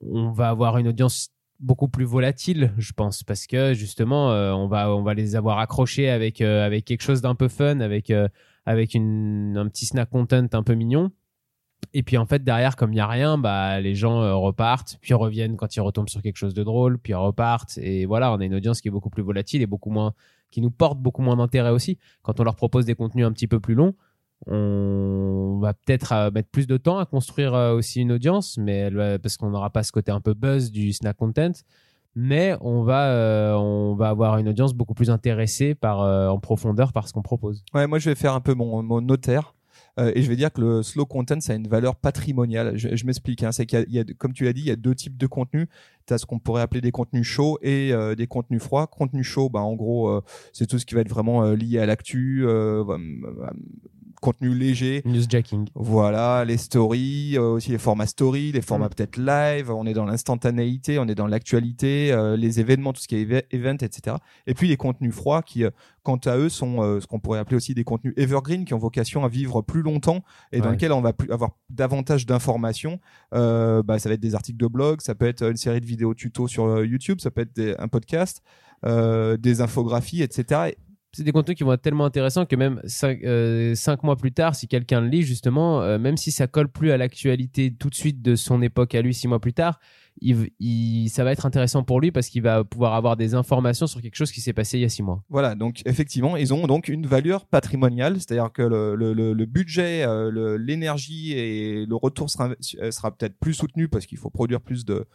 on 0.00 0.32
va 0.32 0.48
avoir 0.48 0.78
une 0.78 0.88
audience 0.88 1.30
beaucoup 1.60 1.88
plus 1.88 2.04
volatile, 2.04 2.74
je 2.78 2.92
pense, 2.92 3.22
parce 3.22 3.46
que 3.46 3.74
justement, 3.74 4.32
euh, 4.32 4.52
on 4.52 4.66
va 4.66 4.94
on 4.94 5.02
va 5.02 5.14
les 5.14 5.36
avoir 5.36 5.58
accrochés 5.60 6.10
avec 6.10 6.40
avec 6.40 6.84
quelque 6.84 7.02
chose 7.02 7.22
d'un 7.22 7.34
peu 7.34 7.48
fun, 7.48 7.80
avec 7.80 8.12
avec 8.66 8.94
une, 8.94 9.56
un 9.56 9.68
petit 9.68 9.86
snack 9.86 10.10
content 10.10 10.46
un 10.52 10.62
peu 10.62 10.74
mignon. 10.74 11.12
Et 11.92 12.02
puis 12.02 12.16
en 12.16 12.26
fait 12.26 12.42
derrière, 12.42 12.76
comme 12.76 12.92
il 12.92 12.96
y 12.96 13.00
a 13.00 13.06
rien, 13.06 13.38
bah 13.38 13.80
les 13.80 13.94
gens 13.94 14.22
euh, 14.22 14.34
repartent, 14.34 14.98
puis 15.00 15.14
reviennent 15.14 15.56
quand 15.56 15.76
ils 15.76 15.80
retombent 15.80 16.08
sur 16.08 16.22
quelque 16.22 16.36
chose 16.36 16.54
de 16.54 16.62
drôle, 16.62 16.98
puis 16.98 17.14
repartent. 17.14 17.78
Et 17.78 18.06
voilà, 18.06 18.32
on 18.32 18.36
a 18.40 18.44
une 18.44 18.54
audience 18.54 18.80
qui 18.80 18.88
est 18.88 18.90
beaucoup 18.90 19.10
plus 19.10 19.22
volatile 19.22 19.62
et 19.62 19.66
beaucoup 19.66 19.90
moins, 19.90 20.14
qui 20.50 20.60
nous 20.60 20.70
porte 20.70 20.98
beaucoup 20.98 21.22
moins 21.22 21.36
d'intérêt 21.36 21.70
aussi. 21.70 21.98
Quand 22.22 22.40
on 22.40 22.44
leur 22.44 22.56
propose 22.56 22.84
des 22.84 22.94
contenus 22.94 23.26
un 23.26 23.32
petit 23.32 23.46
peu 23.46 23.60
plus 23.60 23.74
longs, 23.74 23.94
on 24.46 25.58
va 25.60 25.74
peut-être 25.74 26.12
euh, 26.12 26.30
mettre 26.30 26.48
plus 26.50 26.66
de 26.66 26.76
temps 26.76 26.98
à 26.98 27.06
construire 27.06 27.54
euh, 27.54 27.74
aussi 27.74 28.00
une 28.00 28.12
audience, 28.12 28.58
mais 28.58 28.90
parce 29.18 29.36
qu'on 29.36 29.50
n'aura 29.50 29.70
pas 29.70 29.82
ce 29.82 29.92
côté 29.92 30.12
un 30.12 30.20
peu 30.20 30.34
buzz 30.34 30.70
du 30.70 30.92
snack 30.92 31.16
content. 31.16 31.52
Mais 32.16 32.54
on 32.60 32.84
va, 32.84 33.56
on 33.58 33.96
va 33.96 34.08
avoir 34.08 34.38
une 34.38 34.48
audience 34.48 34.72
beaucoup 34.72 34.94
plus 34.94 35.10
intéressée 35.10 35.74
par, 35.74 35.98
en 35.98 36.38
profondeur 36.38 36.92
par 36.92 37.08
ce 37.08 37.12
qu'on 37.12 37.22
propose. 37.22 37.64
Ouais, 37.74 37.88
moi 37.88 37.98
je 37.98 38.08
vais 38.08 38.14
faire 38.14 38.34
un 38.34 38.40
peu 38.40 38.54
mon, 38.54 38.84
mon 38.84 39.00
notaire. 39.00 39.53
Euh, 39.98 40.12
et 40.14 40.22
je 40.22 40.28
vais 40.28 40.36
dire 40.36 40.52
que 40.52 40.60
le 40.60 40.82
slow 40.82 41.06
content, 41.06 41.40
ça 41.40 41.52
a 41.52 41.56
une 41.56 41.68
valeur 41.68 41.96
patrimoniale. 41.96 42.76
Je, 42.76 43.04
m'explique. 43.06 43.42
Hein, 43.42 43.52
c'est 43.52 43.66
qu'il 43.66 43.84
y 43.88 43.96
y 43.96 43.98
a, 44.00 44.04
comme 44.18 44.32
tu 44.32 44.44
l'as 44.44 44.52
dit, 44.52 44.62
il 44.62 44.66
y 44.66 44.70
a 44.70 44.76
deux 44.76 44.94
types 44.94 45.16
de 45.16 45.26
contenus. 45.26 45.68
Tu 46.06 46.14
as 46.14 46.18
ce 46.18 46.26
qu'on 46.26 46.38
pourrait 46.38 46.62
appeler 46.62 46.80
des 46.80 46.90
contenus 46.90 47.26
chauds 47.26 47.58
et 47.62 47.92
euh, 47.92 48.14
des 48.14 48.26
contenus 48.26 48.62
froids. 48.62 48.86
Contenu 48.86 49.22
chaud, 49.22 49.48
bah, 49.48 49.60
en 49.60 49.74
gros, 49.74 50.08
euh, 50.08 50.22
c'est 50.52 50.66
tout 50.66 50.78
ce 50.78 50.86
qui 50.86 50.94
va 50.94 51.00
être 51.00 51.08
vraiment 51.08 51.44
lié 51.52 51.78
à 51.78 51.86
l'actu, 51.86 52.44
contenu 54.24 54.54
léger. 54.54 55.02
Newsjacking. 55.04 55.68
Voilà, 55.74 56.44
les 56.46 56.56
stories, 56.56 57.36
euh, 57.36 57.42
aussi 57.54 57.70
les 57.70 57.78
formats 57.78 58.06
story, 58.06 58.52
les 58.52 58.62
formats 58.62 58.88
peut-être 58.88 59.16
live, 59.18 59.70
on 59.70 59.84
est 59.86 59.92
dans 59.92 60.06
l'instantanéité, 60.06 60.98
on 60.98 61.06
est 61.08 61.14
dans 61.14 61.26
l'actualité, 61.26 62.10
euh, 62.12 62.36
les 62.36 62.58
événements, 62.58 62.92
tout 62.92 63.02
ce 63.02 63.08
qui 63.08 63.16
est 63.16 63.22
eve- 63.22 63.42
event, 63.50 63.76
etc. 63.80 64.16
Et 64.46 64.54
puis 64.54 64.68
les 64.68 64.76
contenus 64.78 65.14
froids 65.14 65.42
qui, 65.42 65.64
euh, 65.64 65.70
quant 66.02 66.16
à 66.24 66.36
eux, 66.38 66.48
sont 66.48 67.00
ce 67.00 67.06
qu'on 67.06 67.18
pourrait 67.20 67.38
appeler 67.38 67.56
aussi 67.56 67.74
des 67.74 67.84
contenus 67.84 68.14
evergreen 68.16 68.64
qui 68.64 68.74
ont 68.74 68.78
vocation 68.78 69.24
à 69.24 69.28
vivre 69.28 69.62
plus 69.62 69.82
longtemps 69.82 70.22
et 70.52 70.58
dans 70.60 70.66
Ouais. 70.66 70.72
lesquels 70.72 70.92
on 70.92 71.00
va 71.00 71.12
plus 71.12 71.30
avoir 71.30 71.52
davantage 71.70 72.26
d'informations. 72.26 73.00
Bah, 73.32 73.98
ça 73.98 74.08
va 74.08 74.14
être 74.14 74.20
des 74.20 74.34
articles 74.34 74.58
de 74.58 74.66
blog, 74.66 75.00
ça 75.00 75.14
peut 75.14 75.26
être 75.26 75.42
une 75.42 75.56
série 75.56 75.80
de 75.80 75.86
vidéos 75.86 76.14
tutos 76.14 76.48
sur 76.48 76.84
YouTube, 76.84 77.20
ça 77.20 77.30
peut 77.30 77.42
être 77.42 77.54
des- 77.56 77.74
un 77.78 77.88
podcast, 77.88 78.42
euh, 78.86 79.38
des 79.38 79.60
infographies, 79.62 80.22
etc. 80.22 80.74
C'est 81.14 81.22
des 81.22 81.30
contenus 81.30 81.56
qui 81.56 81.62
vont 81.62 81.72
être 81.72 81.82
tellement 81.82 82.06
intéressants 82.06 82.44
que 82.44 82.56
même 82.56 82.80
cinq, 82.86 83.22
euh, 83.22 83.74
mois 84.02 84.16
plus 84.16 84.32
tard, 84.32 84.56
si 84.56 84.66
quelqu'un 84.66 85.00
le 85.00 85.06
lit, 85.06 85.22
justement, 85.22 85.80
euh, 85.80 85.96
même 85.96 86.16
si 86.16 86.32
ça 86.32 86.48
colle 86.48 86.68
plus 86.68 86.90
à 86.90 86.96
l'actualité 86.96 87.72
tout 87.72 87.88
de 87.88 87.94
suite 87.94 88.20
de 88.20 88.34
son 88.34 88.60
époque 88.62 88.96
à 88.96 89.02
lui, 89.02 89.14
six 89.14 89.28
mois 89.28 89.40
plus 89.40 89.52
tard, 89.52 89.78
ça 91.08 91.24
va 91.24 91.32
être 91.32 91.46
intéressant 91.46 91.82
pour 91.82 92.00
lui 92.00 92.12
parce 92.12 92.28
qu'il 92.28 92.42
va 92.42 92.64
pouvoir 92.64 92.94
avoir 92.94 93.16
des 93.16 93.34
informations 93.34 93.86
sur 93.86 94.00
quelque 94.00 94.14
chose 94.14 94.32
qui 94.32 94.40
s'est 94.40 94.52
passé 94.52 94.78
il 94.78 94.82
y 94.82 94.84
a 94.84 94.88
six 94.88 95.02
mois. 95.02 95.22
Voilà, 95.28 95.54
donc 95.54 95.82
effectivement, 95.86 96.36
ils 96.36 96.54
ont 96.54 96.66
donc 96.66 96.88
une 96.88 97.06
valeur 97.06 97.46
patrimoniale, 97.46 98.16
c'est-à-dire 98.16 98.50
que 98.52 98.62
le, 98.62 99.44
budget, 99.44 100.04
euh, 100.06 100.58
l'énergie 100.58 101.32
et 101.32 101.86
le 101.86 101.96
retour 101.96 102.30
sera, 102.30 102.50
euh, 102.80 102.90
sera 102.90 103.10
peut-être 103.16 103.38
plus 103.38 103.54
soutenu 103.54 103.88
parce 103.88 104.06
qu'il 104.06 104.18
faut 104.18 104.30
produire 104.30 104.60
plus 104.60 104.84
de, 104.84 105.06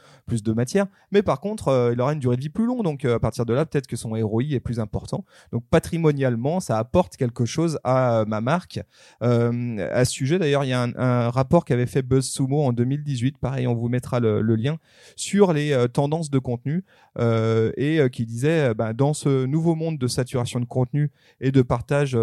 matière, 0.54 0.88
mais 1.12 1.22
par 1.22 1.40
contre, 1.40 1.70
euh, 1.70 1.94
il 1.94 2.02
aura 2.02 2.14
une 2.14 2.20
durée 2.20 2.36
de 2.36 2.42
vie 2.42 2.50
plus 2.50 2.66
longue, 2.66 2.84
donc 2.84 3.06
à 3.06 3.20
partir 3.20 3.46
de 3.46 3.54
là, 3.54 3.66
peut-être 3.66 3.88
que 3.88 3.96
son 3.96 4.12
ROI 4.12 4.44
est 4.52 4.60
plus 4.60 4.80
important. 4.80 5.26
Donc 5.52 5.64
patrimonialement, 5.70 6.60
ça 6.60 6.78
apporte 6.78 7.18
quelque 7.18 7.46
chose 7.46 7.80
à 7.84 8.26
ma 8.28 8.42
marque. 8.42 8.80
à 9.22 10.06
ce 10.06 10.12
sujet, 10.12 10.40
d'ailleurs, 10.40 10.64
il 10.64 10.70
y 10.70 10.74
a 10.74 10.82
un, 10.82 10.96
un 10.96 11.30
rapport 11.30 11.66
qu'avait 11.66 11.86
fait 11.86 12.02
BuzzSumo 12.02 12.64
en 12.64 12.74
2018, 12.74 13.38
pareil, 13.38 13.68
on 13.68 13.76
vous 13.76 13.90
mettra 13.90 14.20
le 14.20 14.56
lien, 14.56 14.78
sur 15.16 15.54
les 15.54 15.74
euh, 15.74 15.88
tendances 15.88 16.30
de 16.30 16.40
contenu 16.40 16.84
euh, 17.18 17.72
et 17.78 18.00
euh, 18.00 18.10
qui 18.10 18.26
disait 18.26 18.74
bah, 18.74 18.94
dans 18.94 19.14
ce 19.14 19.46
nouveau 19.46 19.76
monde 19.76 19.98
de 19.98 20.08
saturation 20.08 20.60
de 20.60 20.66
contenu 20.66 21.12
et 21.42 21.52
de 21.52 21.62
partage 21.62 22.18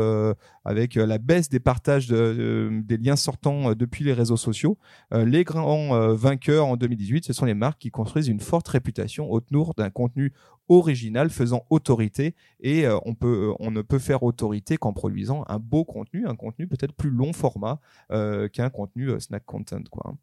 avec 0.65 0.95
la 0.95 1.19
baisse 1.19 1.49
des 1.49 1.61
partages 1.61 2.09
des 2.09 2.97
liens 2.97 3.17
sortants 3.17 3.75
depuis 3.75 4.05
les 4.05 4.13
réseaux 4.13 4.37
sociaux, 4.37 4.79
les 5.13 5.45
grands 5.45 6.15
vainqueurs 6.15 6.67
en 6.67 6.77
2018, 6.77 7.27
ce 7.27 7.33
sont 7.33 7.45
les 7.45 7.55
marques 7.55 7.81
qui 7.81 7.91
construisent 7.91 8.29
une 8.29 8.41
forte 8.41 8.69
réputation 8.69 9.31
autour 9.31 9.75
d'un 9.75 9.91
contenu 9.91 10.33
original 10.69 11.31
faisant 11.31 11.65
autorité 11.71 12.35
et 12.61 12.87
on 12.89 13.71
ne 13.71 13.83
peut 13.83 13.99
faire 13.99 14.23
autorité 14.23 14.77
qu'en 14.77 14.93
produisant 14.93 15.45
un 15.49 15.59
beau 15.59 15.85
contenu 15.85 16.27
un 16.27 16.37
contenu 16.37 16.67
peut-être 16.67 16.95
plus 16.95 17.11
long 17.11 17.33
format 17.33 17.81
qu'un 18.11 18.71
contenu 18.71 19.21
snack 19.21 19.45
content 19.45 19.83
quoi 19.91 20.15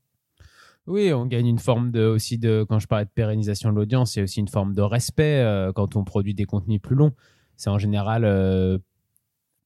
oui, 0.86 1.14
on 1.14 1.26
gagne 1.26 1.48
une 1.48 1.60
forme 1.60 1.92
de 1.92 2.02
aussi 2.06 2.38
de 2.38 2.66
quand 2.68 2.80
je 2.80 2.88
parlais 2.88 3.06
de 3.06 3.10
pérennisation 3.10 3.72
de 3.72 3.76
l'audience, 3.76 4.14
c'est 4.14 4.22
aussi 4.22 4.42
une 4.42 4.50
forme 4.50 4.74
de 4.74 4.82
respect 4.82 5.40
euh, 5.40 5.72
quand 5.72 5.96
on 5.96 6.04
produit 6.04 6.34
des 6.34 6.46
contenus 6.46 6.82
plus 6.82 6.96
longs. 6.96 7.14
C'est 7.56 7.70
en 7.70 7.78
général 7.78 8.26
euh, 8.26 8.78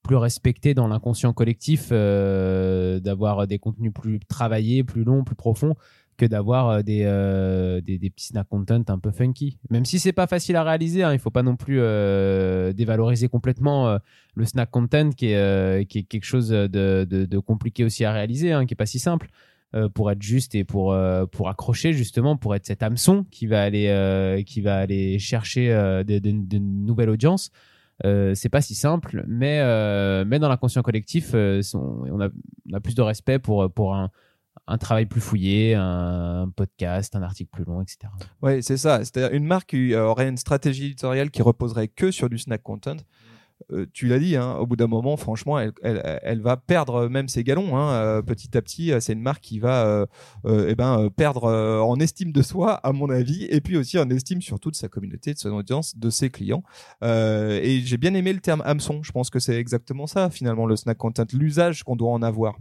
plus 0.04 0.16
respecté 0.16 0.76
dans 0.76 0.88
l'inconscient 0.88 1.34
collectif 1.34 1.90
euh, 1.92 3.00
d'avoir 3.00 3.48
des 3.48 3.58
contenus 3.58 3.92
plus 3.94 4.20
travaillés, 4.28 4.84
plus 4.84 5.04
longs, 5.04 5.24
plus 5.24 5.36
profonds 5.36 5.76
que 6.18 6.26
d'avoir 6.26 6.84
des, 6.84 7.04
des, 7.86 8.00
des, 8.00 8.10
petits 8.10 8.28
snack 8.28 8.48
content 8.50 8.84
un 8.88 8.98
peu 8.98 9.12
funky. 9.12 9.60
Même 9.70 9.86
si 9.86 10.00
c'est 10.00 10.14
pas 10.14 10.26
facile 10.26 10.56
à 10.56 10.64
réaliser, 10.64 11.04
hein, 11.04 11.14
il 11.14 11.20
faut 11.20 11.30
pas 11.30 11.44
non 11.44 11.56
plus 11.56 11.76
dévaloriser 12.74 13.28
complètement 13.28 14.00
le 14.34 14.46
snack 14.46 14.72
content 14.72 15.12
qui 15.12 15.28
est, 15.28 15.86
qui 15.88 16.00
est 16.00 16.04
quelque 16.04 16.26
chose 16.26 16.50
de, 16.50 16.68
de, 16.68 17.26
de 17.26 17.38
compliqué 17.38 17.86
aussi 17.86 18.04
à 18.04 18.12
réaliser, 18.12 18.52
hein, 18.52 18.66
qui 18.66 18.74
est 18.74 18.76
pas 18.76 18.88
si 18.88 18.98
simple. 18.98 19.30
Euh, 19.76 19.90
pour 19.90 20.10
être 20.10 20.22
juste 20.22 20.56
et 20.56 20.64
pour 20.64 20.94
euh, 20.94 21.26
pour 21.26 21.50
accrocher 21.50 21.92
justement 21.92 22.38
pour 22.38 22.56
être 22.56 22.66
cet 22.66 22.84
hameçon 22.84 23.26
qui 23.32 23.48
va 23.48 23.62
aller 23.62 23.90
euh, 23.90 24.42
qui 24.42 24.62
va 24.62 24.78
aller 24.78 25.20
chercher 25.20 25.68
de, 26.08 26.58
nouvelles 26.58 27.10
audiences 27.10 27.52
c'est 28.02 28.48
pas 28.50 28.62
si 28.62 28.76
simple 28.76 29.26
mais 29.28 29.58
mais 30.24 30.40
dans 30.40 30.48
l'inconscient 30.48 30.82
collectif 30.84 31.34
on, 31.34 32.22
a, 32.22 32.30
on 32.70 32.74
a 32.74 32.80
plus 32.80 32.96
de 32.96 33.02
respect 33.02 33.40
pour 33.40 33.70
pour 33.70 33.94
un 33.94 34.10
un 34.70 34.78
travail 34.78 35.06
plus 35.06 35.22
fouillé, 35.22 35.76
un 35.76 36.52
podcast, 36.54 37.16
un 37.16 37.22
article 37.22 37.50
plus 37.52 37.64
long, 37.64 37.82
etc. 37.82 38.00
Oui, 38.42 38.62
c'est 38.62 38.76
ça. 38.76 39.00
C'est-à-dire 39.00 39.34
une 39.34 39.46
marque 39.46 39.70
qui 39.70 39.96
aurait 39.96 40.28
une 40.28 40.36
stratégie 40.36 40.88
éditoriale 40.88 41.32
qui 41.32 41.42
reposerait 41.42 41.88
que 41.88 42.12
sur 42.12 42.28
du 42.28 42.38
snack 42.38 42.64
content. 42.64 42.98
Euh, 43.74 43.86
tu 43.92 44.08
l'as 44.08 44.20
dit, 44.20 44.36
hein, 44.36 44.56
au 44.56 44.66
bout 44.66 44.76
d'un 44.76 44.88
moment, 44.88 45.18
franchement, 45.18 45.60
elle, 45.60 46.42
va 46.42 46.58
perdre 46.58 47.08
même 47.08 47.28
ses 47.28 47.44
galons. 47.44 47.78
Hein, 47.78 47.92
euh, 47.94 48.22
petit 48.22 48.56
à 48.58 48.62
petit, 48.62 48.92
c'est 49.00 49.14
une 49.14 49.22
marque 49.22 49.42
qui 49.42 49.60
va 49.60 50.08
euh, 50.46 50.67
eh 50.70 50.76
ben, 50.76 51.10
perdre 51.15 51.46
en 51.46 52.00
estime 52.00 52.32
de 52.32 52.41
soi, 52.41 52.76
à 52.76 52.91
mon 52.91 53.10
avis, 53.10 53.46
et 53.46 53.62
puis 53.62 53.78
aussi 53.78 53.98
en 53.98 54.10
estime 54.10 54.41
surtout 54.41 54.72
de 54.72 54.76
sa 54.76 54.88
communauté, 54.88 55.34
de 55.34 55.39
son 55.39 55.50
audience, 55.50 55.98
de 55.98 56.10
ses 56.10 56.30
clients. 56.30 56.63
et 57.04 57.82
j'ai 57.84 57.98
bien 57.98 58.13
aimé 58.13 58.34
le 58.34 58.39
terme 58.39 58.62
hameçon. 58.65 59.02
Je 59.04 59.12
pense 59.12 59.30
que 59.30 59.39
c'est 59.39 59.56
exactement 59.56 60.08
ça, 60.08 60.30
finalement, 60.30 60.65
le 60.65 60.76
snack 60.76 60.98
content, 60.98 61.26
l'usage 61.34 61.84
qu'on 61.84 61.96
doit 61.96 62.12
en 62.12 62.22
avoir. 62.22 62.58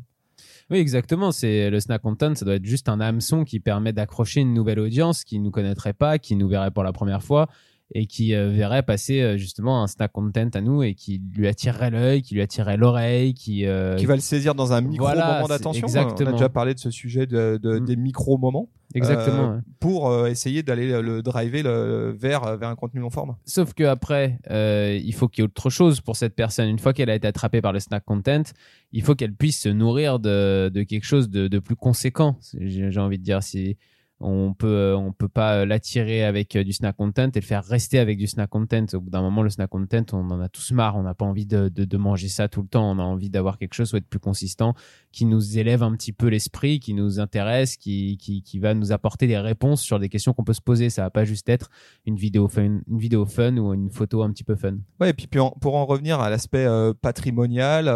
Oui, 0.71 0.79
exactement. 0.79 1.31
C'est 1.31 1.71
le 1.71 1.79
snack 1.79 2.03
content, 2.03 2.35
ça 2.35 2.45
doit 2.45 2.57
être 2.57 2.65
juste 2.65 2.89
un 2.89 3.01
hameçon 3.01 3.45
qui 3.45 3.61
permet 3.61 3.93
d'accrocher 3.93 4.41
une 4.41 4.53
nouvelle 4.53 4.81
audience 4.81 5.25
qui 5.25 5.39
nous 5.39 5.53
connaîtrait 5.53 5.93
pas, 5.93 6.19
qui 6.19 6.35
nous 6.35 6.49
verrait 6.49 6.73
pour 6.73 6.83
la 6.83 6.93
première 6.93 7.23
fois 7.23 7.49
et 7.95 8.07
qui 8.07 8.35
euh, 8.35 8.49
verrait 8.49 8.83
passer 8.83 9.21
euh, 9.21 9.37
justement 9.37 9.83
un 9.83 9.87
snack 9.87 10.13
content 10.13 10.49
à 10.55 10.61
nous 10.61 10.83
et 10.83 10.95
qui 10.95 11.23
lui 11.35 11.47
attirerait 11.47 11.91
l'œil, 11.91 12.23
qui 12.23 12.35
lui 12.35 12.43
attirerait 12.43 12.77
l'oreille, 12.77 13.35
qui 13.35 13.65
euh, 13.65 13.95
qui 13.97 14.07
va 14.07 14.15
le 14.15 14.21
saisir 14.21 14.55
dans 14.55 14.73
un 14.73 14.81
micro 14.81 15.07
moment 15.07 15.47
d'attention. 15.47 15.87
Exactement. 15.87 16.31
On 16.31 16.33
a 16.33 16.37
déjà 16.37 16.49
parlé 16.49 16.75
de 16.75 16.81
ce 16.81 16.91
sujet 16.91 17.27
de, 17.27 17.59
de 17.63 17.79
mm. 17.79 17.85
des 17.85 17.97
micro 17.97 18.39
moments. 18.39 18.69
Exactement. 18.95 19.61
Pour 19.81 20.27
essayer 20.27 20.63
d'aller 20.63 21.03
le 21.03 21.21
driver 21.21 21.63
le, 21.63 22.17
vers 22.17 22.57
vers 22.57 22.69
un 22.69 22.77
contenu 22.77 23.01
long 23.01 23.11
format. 23.11 23.37
Sauf 23.45 23.75
que 23.75 23.83
après, 23.83 24.39
il 24.49 25.13
faut 25.13 25.29
qu'il 25.29 25.43
y 25.43 25.45
ait 25.45 25.49
autre 25.49 25.71
chose 25.71 26.01
pour 26.01 26.17
cette 26.17 26.35
personne. 26.35 26.69
Une 26.69 26.79
fois 26.79 26.93
qu'elle 26.93 27.11
a 27.11 27.15
été 27.15 27.27
attrapée 27.27 27.61
par 27.61 27.73
le 27.73 27.81
snack 27.81 28.05
content, 28.05 28.45
il 28.93 29.03
faut 29.03 29.17
qu'elle 29.17 29.35
puisse 29.35 29.61
se 29.61 29.69
nourrir 29.69 30.21
de, 30.21 30.71
de 30.73 30.83
quelque 30.85 31.05
chose 31.05 31.29
de, 31.29 31.49
de 31.49 31.59
plus 31.59 31.77
conséquent. 31.77 32.39
J'ai 32.59 33.01
envie 33.01 33.19
de 33.19 33.25
dire 33.25 33.43
si 33.43 33.77
on 34.21 34.55
peut 34.55 34.67
euh, 34.67 34.97
on 34.97 35.13
peut 35.13 35.29
pas 35.29 35.57
euh, 35.57 35.67
l'attirer 35.67 36.25
avec 36.25 36.57
euh, 36.57 36.65
du 36.65 36.73
snack 36.73 36.97
content 36.97 37.29
et 37.35 37.41
le 37.41 37.45
faire 37.45 37.63
rester 37.63 37.99
avec 37.99 38.17
du 38.17 38.27
snack 38.27 38.49
content. 38.49 38.87
Au 38.95 39.01
bout 39.01 39.11
d'un 39.11 39.21
moment 39.21 39.43
le 39.43 39.51
snack 39.51 39.69
content 39.69 40.05
on 40.13 40.31
en 40.31 40.41
a 40.41 40.49
tous 40.49 40.73
marre. 40.73 40.97
On 40.97 41.03
n'a 41.03 41.15
pas 41.15 41.27
envie 41.27 41.45
de, 41.45 41.69
de, 41.69 41.97
manger 41.99 42.29
ça 42.29 42.49
tout 42.49 42.63
le 42.63 42.69
temps. 42.69 42.91
On 42.91 42.99
a 42.99 43.03
envie 43.03 43.29
d'avoir 43.29 43.59
quelque 43.59 43.75
chose 43.75 43.91
soit 43.91 44.01
de 44.01 44.07
plus 44.07 44.19
consistant 44.19 44.75
qui 45.13 45.27
nous 45.27 45.59
élève 45.59 45.83
un 45.83 45.95
petit 45.95 46.13
peu 46.13 46.29
l'esprit 46.29 46.81
qui 46.81 46.95
nous 46.95 47.21
intéresse 47.21 47.77
qui, 47.77 48.17
qui, 48.19 48.43
qui 48.43 48.59
va 48.59 48.75
nous 48.75 48.93
apporter 48.93 49.27
des 49.27 49.39
réponses 49.39 49.83
sur 49.83 49.99
des 49.99 50.09
questions 50.09 50.33
qu'on 50.33 50.45
peut 50.45 50.55
se 50.55 50.63
poser. 50.63 50.89
Ça 50.89 51.03
va 51.03 51.11
pas 51.11 51.25
juste 51.25 51.49
être 51.51 51.69
une 52.07 52.17
vidéo 52.17 52.49
fun 52.49 52.81
une 52.89 52.99
vidéo 52.99 53.27
fun 53.27 53.57
ou 53.59 53.75
une 53.75 53.91
photo 53.91 54.23
un 54.23 54.31
petit 54.31 54.45
peu 54.45 54.57
fun. 54.57 54.77
Ouais 54.99 55.11
et 55.11 55.13
puis, 55.13 55.29
pour 55.61 55.77
en 55.77 55.85
revenir 55.85 56.21
à 56.21 56.31
l'aspect 56.31 56.67
patrimonial 57.03 57.87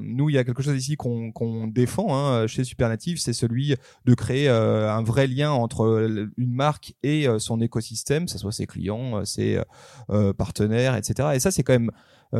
nous 0.00 0.30
il 0.30 0.34
y 0.34 0.38
a 0.38 0.44
quelque 0.44 0.62
chose 0.62 0.76
ici 0.76 0.96
qu'on 0.96 1.32
qu'on 1.32 1.66
défend 1.66 2.16
hein, 2.16 2.46
chez 2.46 2.64
Supernative 2.64 3.18
c'est 3.18 3.34
celui 3.34 3.74
de 4.06 4.14
créer 4.14 4.48
un 4.48 5.02
vrai 5.02 5.26
lien 5.26 5.65
entre 5.66 5.84
euh, 5.84 6.30
une 6.36 6.52
marque 6.52 6.94
et 7.02 7.28
euh, 7.28 7.38
son 7.38 7.60
écosystème, 7.60 8.26
que 8.26 8.30
ce 8.30 8.38
soit 8.38 8.52
ses 8.52 8.66
clients, 8.66 9.18
euh, 9.18 9.24
ses 9.24 9.60
partenaires, 10.38 10.96
etc. 10.96 11.30
Et 11.34 11.40
ça, 11.40 11.50
c'est 11.50 11.62
quand 11.62 11.72
même 11.72 11.90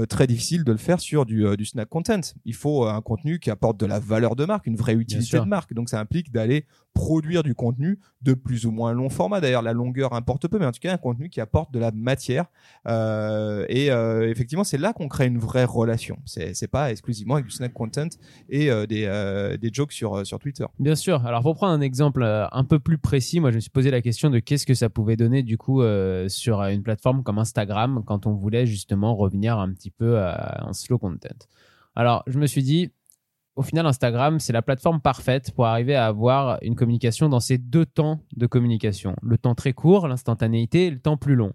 très 0.08 0.26
difficile 0.26 0.64
de 0.64 0.72
le 0.72 0.78
faire 0.78 1.00
sur 1.00 1.26
du, 1.26 1.44
du 1.56 1.64
snack 1.64 1.88
content. 1.88 2.20
Il 2.44 2.54
faut 2.54 2.84
un 2.84 3.00
contenu 3.00 3.38
qui 3.38 3.50
apporte 3.50 3.78
de 3.78 3.86
la 3.86 3.98
valeur 4.00 4.34
de 4.34 4.44
marque, 4.44 4.66
une 4.66 4.76
vraie 4.76 4.94
utilité 4.94 5.38
de 5.38 5.44
marque. 5.44 5.74
Donc 5.74 5.88
ça 5.88 6.00
implique 6.00 6.32
d'aller 6.32 6.66
produire 6.96 7.42
du 7.42 7.54
contenu 7.54 8.00
de 8.22 8.32
plus 8.32 8.64
ou 8.64 8.72
moins 8.72 8.92
long 8.92 9.10
format. 9.10 9.40
D'ailleurs, 9.40 9.62
la 9.62 9.74
longueur 9.74 10.14
importe 10.14 10.48
peu, 10.48 10.58
mais 10.58 10.64
en 10.64 10.72
tout 10.72 10.80
cas 10.80 10.92
un 10.92 10.96
contenu 10.96 11.28
qui 11.28 11.40
apporte 11.42 11.72
de 11.72 11.78
la 11.78 11.92
matière. 11.92 12.46
Euh, 12.88 13.66
et 13.68 13.90
euh, 13.90 14.28
effectivement, 14.30 14.64
c'est 14.64 14.78
là 14.78 14.94
qu'on 14.94 15.06
crée 15.06 15.26
une 15.26 15.38
vraie 15.38 15.64
relation. 15.64 16.18
C'est 16.24 16.70
pas 16.70 16.90
exclusivement 16.90 17.34
avec 17.34 17.46
du 17.46 17.52
snack 17.52 17.72
content 17.74 18.08
et 18.48 18.70
euh, 18.70 18.86
des 18.86 19.06
des 19.60 19.70
jokes 19.72 19.92
sur 19.92 20.26
sur 20.26 20.38
Twitter. 20.38 20.64
Bien 20.78 20.96
sûr. 20.96 21.24
Alors 21.26 21.42
pour 21.42 21.54
prendre 21.54 21.74
un 21.74 21.82
exemple 21.82 22.24
un 22.24 22.64
peu 22.64 22.78
plus 22.78 22.98
précis, 22.98 23.40
moi 23.40 23.50
je 23.50 23.56
me 23.56 23.60
suis 23.60 23.70
posé 23.70 23.90
la 23.90 24.00
question 24.00 24.30
de 24.30 24.38
qu'est-ce 24.38 24.66
que 24.66 24.74
ça 24.74 24.88
pouvait 24.88 25.16
donner 25.16 25.42
du 25.42 25.58
coup 25.58 25.82
sur 26.28 26.62
une 26.62 26.82
plateforme 26.82 27.22
comme 27.22 27.38
Instagram 27.38 28.02
quand 28.06 28.26
on 28.26 28.32
voulait 28.32 28.66
justement 28.66 29.14
revenir 29.14 29.58
un 29.58 29.70
petit 29.72 29.90
peu 29.90 30.18
à 30.18 30.66
un 30.66 30.72
slow 30.72 30.98
content. 30.98 31.28
Alors, 31.94 32.22
je 32.26 32.38
me 32.38 32.46
suis 32.46 32.62
dit, 32.62 32.90
au 33.56 33.62
final, 33.62 33.86
Instagram, 33.86 34.38
c'est 34.38 34.52
la 34.52 34.62
plateforme 34.62 35.00
parfaite 35.00 35.50
pour 35.52 35.66
arriver 35.66 35.96
à 35.96 36.06
avoir 36.06 36.58
une 36.62 36.76
communication 36.76 37.28
dans 37.28 37.40
ces 37.40 37.56
deux 37.56 37.86
temps 37.86 38.20
de 38.36 38.46
communication. 38.46 39.16
Le 39.22 39.38
temps 39.38 39.54
très 39.54 39.72
court, 39.72 40.08
l'instantanéité, 40.08 40.86
et 40.86 40.90
le 40.90 41.00
temps 41.00 41.16
plus 41.16 41.34
long. 41.34 41.52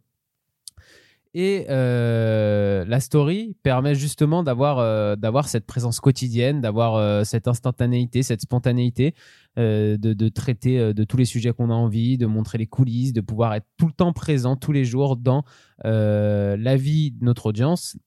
Et 1.34 1.66
euh, 1.70 2.84
la 2.86 3.00
story 3.00 3.56
permet 3.64 3.96
justement 3.96 4.44
d'avoir 4.44 4.80
euh, 4.80 5.16
cette 5.46 5.66
présence 5.66 6.02
quotidienne, 6.02 6.60
d'avoir 6.60 6.96
euh, 6.96 7.24
cette 7.24 7.48
instantanéité, 7.48 8.22
cette 8.22 8.42
spontanéité, 8.42 9.16
de, 9.58 9.98
de, 9.98 10.30
traiter 10.30 10.94
de 10.94 11.04
tous 11.04 11.18
les 11.18 11.26
sujets 11.26 11.52
qu'on 11.52 11.70
a 11.70 11.74
envie, 11.74 12.18
de 12.18 12.26
montrer 12.26 12.58
les 12.58 12.68
coulisses, 12.68 13.12
de 13.12 13.20
pouvoir 13.20 13.54
être 13.54 13.68
tout 13.78 13.86
le 13.86 13.92
temps 13.92 14.14
présent, 14.14 14.56
tous 14.56 14.72
les 14.72 14.86
jours 14.86 15.18
dans 15.18 15.44
la 15.84 16.76
vie 16.78 17.12
de 17.12 17.26
notre 17.26 17.48
audience 17.48 17.98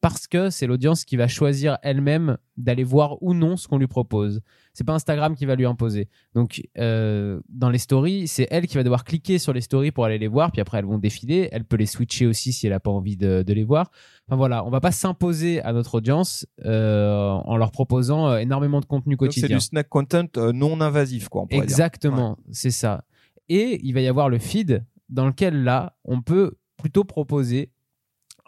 parce 0.00 0.28
que 0.28 0.50
c'est 0.50 0.66
l'audience 0.66 1.04
qui 1.04 1.16
va 1.16 1.26
choisir 1.26 1.78
elle-même 1.82 2.38
d'aller 2.56 2.84
voir 2.84 3.20
ou 3.22 3.34
non 3.34 3.56
ce 3.56 3.66
qu'on 3.66 3.78
lui 3.78 3.88
propose. 3.88 4.40
C'est 4.72 4.84
pas 4.84 4.94
Instagram 4.94 5.34
qui 5.34 5.44
va 5.44 5.56
lui 5.56 5.66
imposer. 5.66 6.08
Donc 6.34 6.62
euh, 6.78 7.40
dans 7.48 7.68
les 7.68 7.78
stories, 7.78 8.28
c'est 8.28 8.46
elle 8.50 8.68
qui 8.68 8.76
va 8.76 8.84
devoir 8.84 9.04
cliquer 9.04 9.38
sur 9.38 9.52
les 9.52 9.60
stories 9.60 9.90
pour 9.90 10.04
aller 10.04 10.18
les 10.18 10.28
voir, 10.28 10.52
puis 10.52 10.60
après 10.60 10.78
elles 10.78 10.84
vont 10.84 10.98
défiler. 10.98 11.48
Elle 11.50 11.64
peut 11.64 11.76
les 11.76 11.86
switcher 11.86 12.26
aussi 12.26 12.52
si 12.52 12.66
elle 12.66 12.72
a 12.72 12.80
pas 12.80 12.90
envie 12.90 13.16
de, 13.16 13.44
les 13.48 13.64
voir. 13.64 13.90
Enfin 14.28 14.36
voilà, 14.36 14.64
on 14.64 14.70
va 14.70 14.80
pas 14.80 14.92
s'imposer 14.92 15.60
à 15.62 15.72
notre 15.72 15.96
audience 15.96 16.46
euh, 16.64 17.30
en 17.30 17.56
leur 17.56 17.72
proposant 17.72 18.28
euh, 18.28 18.38
énormément 18.38 18.80
de 18.80 18.86
contenu 18.86 19.16
quotidien. 19.16 19.48
C'est 19.48 19.54
du 19.54 19.60
snack 19.60 19.88
content 19.88 20.26
non 20.54 20.80
invasif, 20.80 21.28
quoi. 21.28 21.46
Exactement, 21.50 22.38
c'est 22.52 22.70
ça. 22.70 23.04
Et 23.48 23.80
il 23.82 23.94
va 23.94 24.00
y 24.00 24.08
avoir 24.08 24.28
le 24.28 24.38
feed 24.38 24.84
dans 25.08 25.26
lequel 25.26 25.64
là, 25.64 25.96
on 26.04 26.20
peut 26.20 26.56
plutôt 26.76 27.04
proposer 27.04 27.72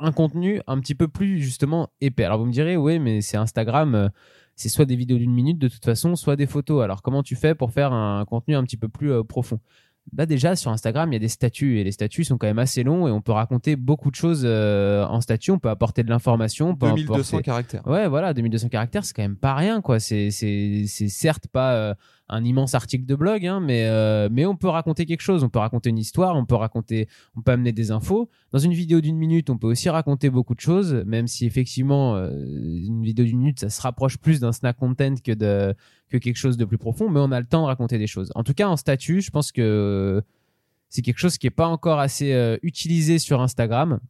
un 0.00 0.12
contenu 0.12 0.60
un 0.66 0.78
petit 0.80 0.94
peu 0.94 1.08
plus 1.08 1.40
justement 1.40 1.90
épais. 2.00 2.24
Alors 2.24 2.38
vous 2.38 2.46
me 2.46 2.52
direz, 2.52 2.76
oui, 2.76 2.98
mais 2.98 3.20
c'est 3.20 3.36
Instagram, 3.36 3.94
euh, 3.94 4.08
c'est 4.56 4.68
soit 4.68 4.84
des 4.84 4.96
vidéos 4.96 5.18
d'une 5.18 5.32
minute 5.32 5.58
de 5.58 5.68
toute 5.68 5.84
façon, 5.84 6.16
soit 6.16 6.36
des 6.36 6.46
photos. 6.46 6.82
Alors 6.82 7.02
comment 7.02 7.22
tu 7.22 7.36
fais 7.36 7.54
pour 7.54 7.72
faire 7.72 7.92
un 7.92 8.24
contenu 8.24 8.54
un 8.56 8.62
petit 8.64 8.76
peu 8.76 8.88
plus 8.88 9.12
euh, 9.12 9.22
profond? 9.22 9.60
Là 10.16 10.26
déjà 10.26 10.56
sur 10.56 10.70
Instagram, 10.70 11.10
il 11.12 11.14
y 11.14 11.16
a 11.16 11.20
des 11.20 11.28
statuts 11.28 11.78
et 11.78 11.84
les 11.84 11.92
statuts 11.92 12.24
sont 12.24 12.38
quand 12.38 12.46
même 12.46 12.58
assez 12.58 12.82
longs 12.82 13.06
et 13.06 13.10
on 13.10 13.20
peut 13.20 13.32
raconter 13.32 13.76
beaucoup 13.76 14.10
de 14.10 14.16
choses 14.16 14.42
euh, 14.44 15.04
en 15.04 15.20
statut. 15.20 15.50
On 15.50 15.58
peut 15.58 15.68
apporter 15.68 16.02
de 16.02 16.08
l'information. 16.08 16.70
on 16.70 16.74
peut 16.76 16.88
2200 16.88 17.36
apporter- 17.36 17.42
caractères. 17.44 17.86
Ouais, 17.86 18.08
voilà, 18.08 18.32
2200 18.34 18.68
caractères, 18.70 19.04
c'est 19.04 19.14
quand 19.14 19.22
même 19.22 19.36
pas 19.36 19.54
rien, 19.54 19.80
quoi. 19.82 20.00
C'est, 20.00 20.30
certes 20.30 21.46
pas 21.48 21.94
un 22.32 22.44
immense 22.44 22.74
article 22.74 23.04
de 23.06 23.14
blog, 23.14 23.44
hein, 23.46 23.60
mais, 23.60 23.84
euh, 23.86 24.28
mais 24.30 24.46
on 24.46 24.56
peut 24.56 24.68
raconter 24.68 25.04
quelque 25.06 25.20
chose. 25.20 25.42
On 25.44 25.48
peut 25.48 25.58
raconter 25.58 25.90
une 25.90 25.98
histoire, 25.98 26.36
on 26.36 26.46
peut 26.46 26.54
raconter, 26.54 27.08
on 27.36 27.42
peut 27.42 27.52
amener 27.52 27.72
des 27.72 27.90
infos. 27.90 28.28
Dans 28.52 28.58
une 28.58 28.72
vidéo 28.72 29.00
d'une 29.00 29.16
minute, 29.18 29.50
on 29.50 29.58
peut 29.58 29.66
aussi 29.66 29.88
raconter 29.90 30.30
beaucoup 30.30 30.54
de 30.54 30.60
choses, 30.60 30.94
même 31.06 31.26
si 31.26 31.44
effectivement, 31.46 32.16
euh, 32.16 32.30
une 32.86 33.02
vidéo 33.02 33.24
d'une 33.24 33.38
minute, 33.38 33.60
ça 33.60 33.68
se 33.70 33.80
rapproche 33.82 34.16
plus 34.18 34.40
d'un 34.40 34.52
snack 34.52 34.76
content 34.76 35.14
que 35.22 35.32
de, 35.32 35.74
que 36.08 36.16
quelque 36.18 36.36
chose 36.36 36.56
de 36.56 36.64
plus 36.64 36.78
profond, 36.78 37.10
mais 37.10 37.20
on 37.20 37.32
a 37.32 37.40
le 37.40 37.46
temps 37.46 37.62
de 37.62 37.66
raconter 37.66 37.98
des 37.98 38.06
choses. 38.06 38.30
En 38.34 38.44
tout 38.44 38.54
cas, 38.54 38.68
en 38.68 38.76
statut, 38.76 39.20
je 39.20 39.30
pense 39.30 39.52
que 39.52 40.22
c'est 40.88 41.02
quelque 41.02 41.18
chose 41.18 41.38
qui 41.38 41.46
est 41.46 41.50
pas 41.50 41.68
encore 41.68 41.98
assez 42.00 42.32
euh, 42.32 42.56
utilisé 42.62 43.18
sur 43.18 43.40
Instagram 43.40 44.00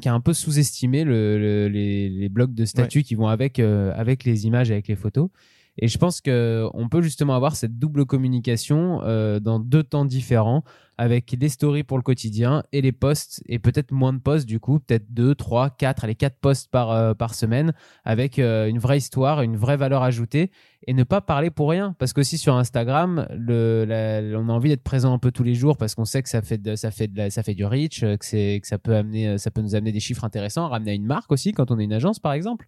qui 0.00 0.10
a 0.10 0.14
un 0.14 0.20
peu 0.20 0.34
sous-estimé 0.34 1.04
le, 1.04 1.38
le- 1.38 1.68
les, 1.68 2.10
les 2.10 2.28
blocs 2.28 2.52
de 2.52 2.64
statuts 2.66 3.02
qui 3.02 3.14
vont 3.14 3.28
avec, 3.28 3.58
euh, 3.58 3.92
avec 3.96 4.24
les 4.24 4.46
images 4.46 4.70
et 4.70 4.74
avec 4.74 4.88
les 4.88 4.94
photos. 4.96 5.30
Et 5.78 5.88
je 5.88 5.98
pense 5.98 6.20
que 6.20 6.66
on 6.72 6.88
peut 6.88 7.02
justement 7.02 7.34
avoir 7.34 7.54
cette 7.54 7.78
double 7.78 8.06
communication 8.06 9.00
euh, 9.02 9.40
dans 9.40 9.60
deux 9.60 9.82
temps 9.82 10.04
différents, 10.06 10.64
avec 10.98 11.36
les 11.38 11.48
stories 11.50 11.82
pour 11.84 11.98
le 11.98 12.02
quotidien 12.02 12.62
et 12.72 12.80
les 12.80 12.92
posts, 12.92 13.42
et 13.46 13.58
peut-être 13.58 13.92
moins 13.92 14.14
de 14.14 14.18
posts 14.18 14.46
du 14.46 14.58
coup, 14.58 14.78
peut-être 14.80 15.12
deux, 15.12 15.34
trois, 15.34 15.68
quatre, 15.68 16.04
allez, 16.04 16.14
quatre 16.14 16.38
posts 16.40 16.70
par, 16.70 16.90
euh, 16.90 17.12
par 17.12 17.34
semaine, 17.34 17.74
avec 18.06 18.38
euh, 18.38 18.66
une 18.68 18.78
vraie 18.78 18.96
histoire, 18.96 19.42
une 19.42 19.56
vraie 19.58 19.76
valeur 19.76 20.02
ajoutée, 20.02 20.50
et 20.86 20.94
ne 20.94 21.04
pas 21.04 21.20
parler 21.20 21.50
pour 21.50 21.68
rien. 21.68 21.94
Parce 21.98 22.14
qu'aussi 22.14 22.38
sur 22.38 22.56
Instagram, 22.56 23.26
le, 23.36 23.84
la- 23.86 24.38
on 24.38 24.48
a 24.48 24.52
envie 24.52 24.70
d'être 24.70 24.82
présent 24.84 25.12
un 25.12 25.18
peu 25.18 25.30
tous 25.30 25.42
les 25.42 25.54
jours 25.54 25.76
parce 25.76 25.94
qu'on 25.94 26.06
sait 26.06 26.22
que 26.22 26.30
ça 26.30 26.40
fait, 26.40 26.56
de, 26.56 26.74
ça 26.76 26.90
fait, 26.90 27.08
de 27.08 27.18
la- 27.18 27.28
ça 27.30 27.42
fait 27.42 27.54
du 27.54 27.66
reach, 27.66 28.02
euh, 28.02 28.16
que, 28.16 28.58
que 28.58 28.66
ça, 28.66 28.78
peut 28.78 28.96
amener, 28.96 29.36
ça 29.36 29.50
peut 29.50 29.60
nous 29.60 29.74
amener 29.74 29.92
des 29.92 30.00
chiffres 30.00 30.24
intéressants, 30.24 30.68
ramener 30.68 30.92
à 30.92 30.94
une 30.94 31.04
marque 31.04 31.30
aussi 31.32 31.52
quand 31.52 31.70
on 31.70 31.78
est 31.78 31.84
une 31.84 31.92
agence 31.92 32.18
par 32.18 32.32
exemple. 32.32 32.66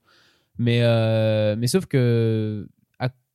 Mais, 0.59 0.81
euh, 0.83 1.57
mais 1.57 1.69
sauf 1.69 1.87
que 1.87 2.69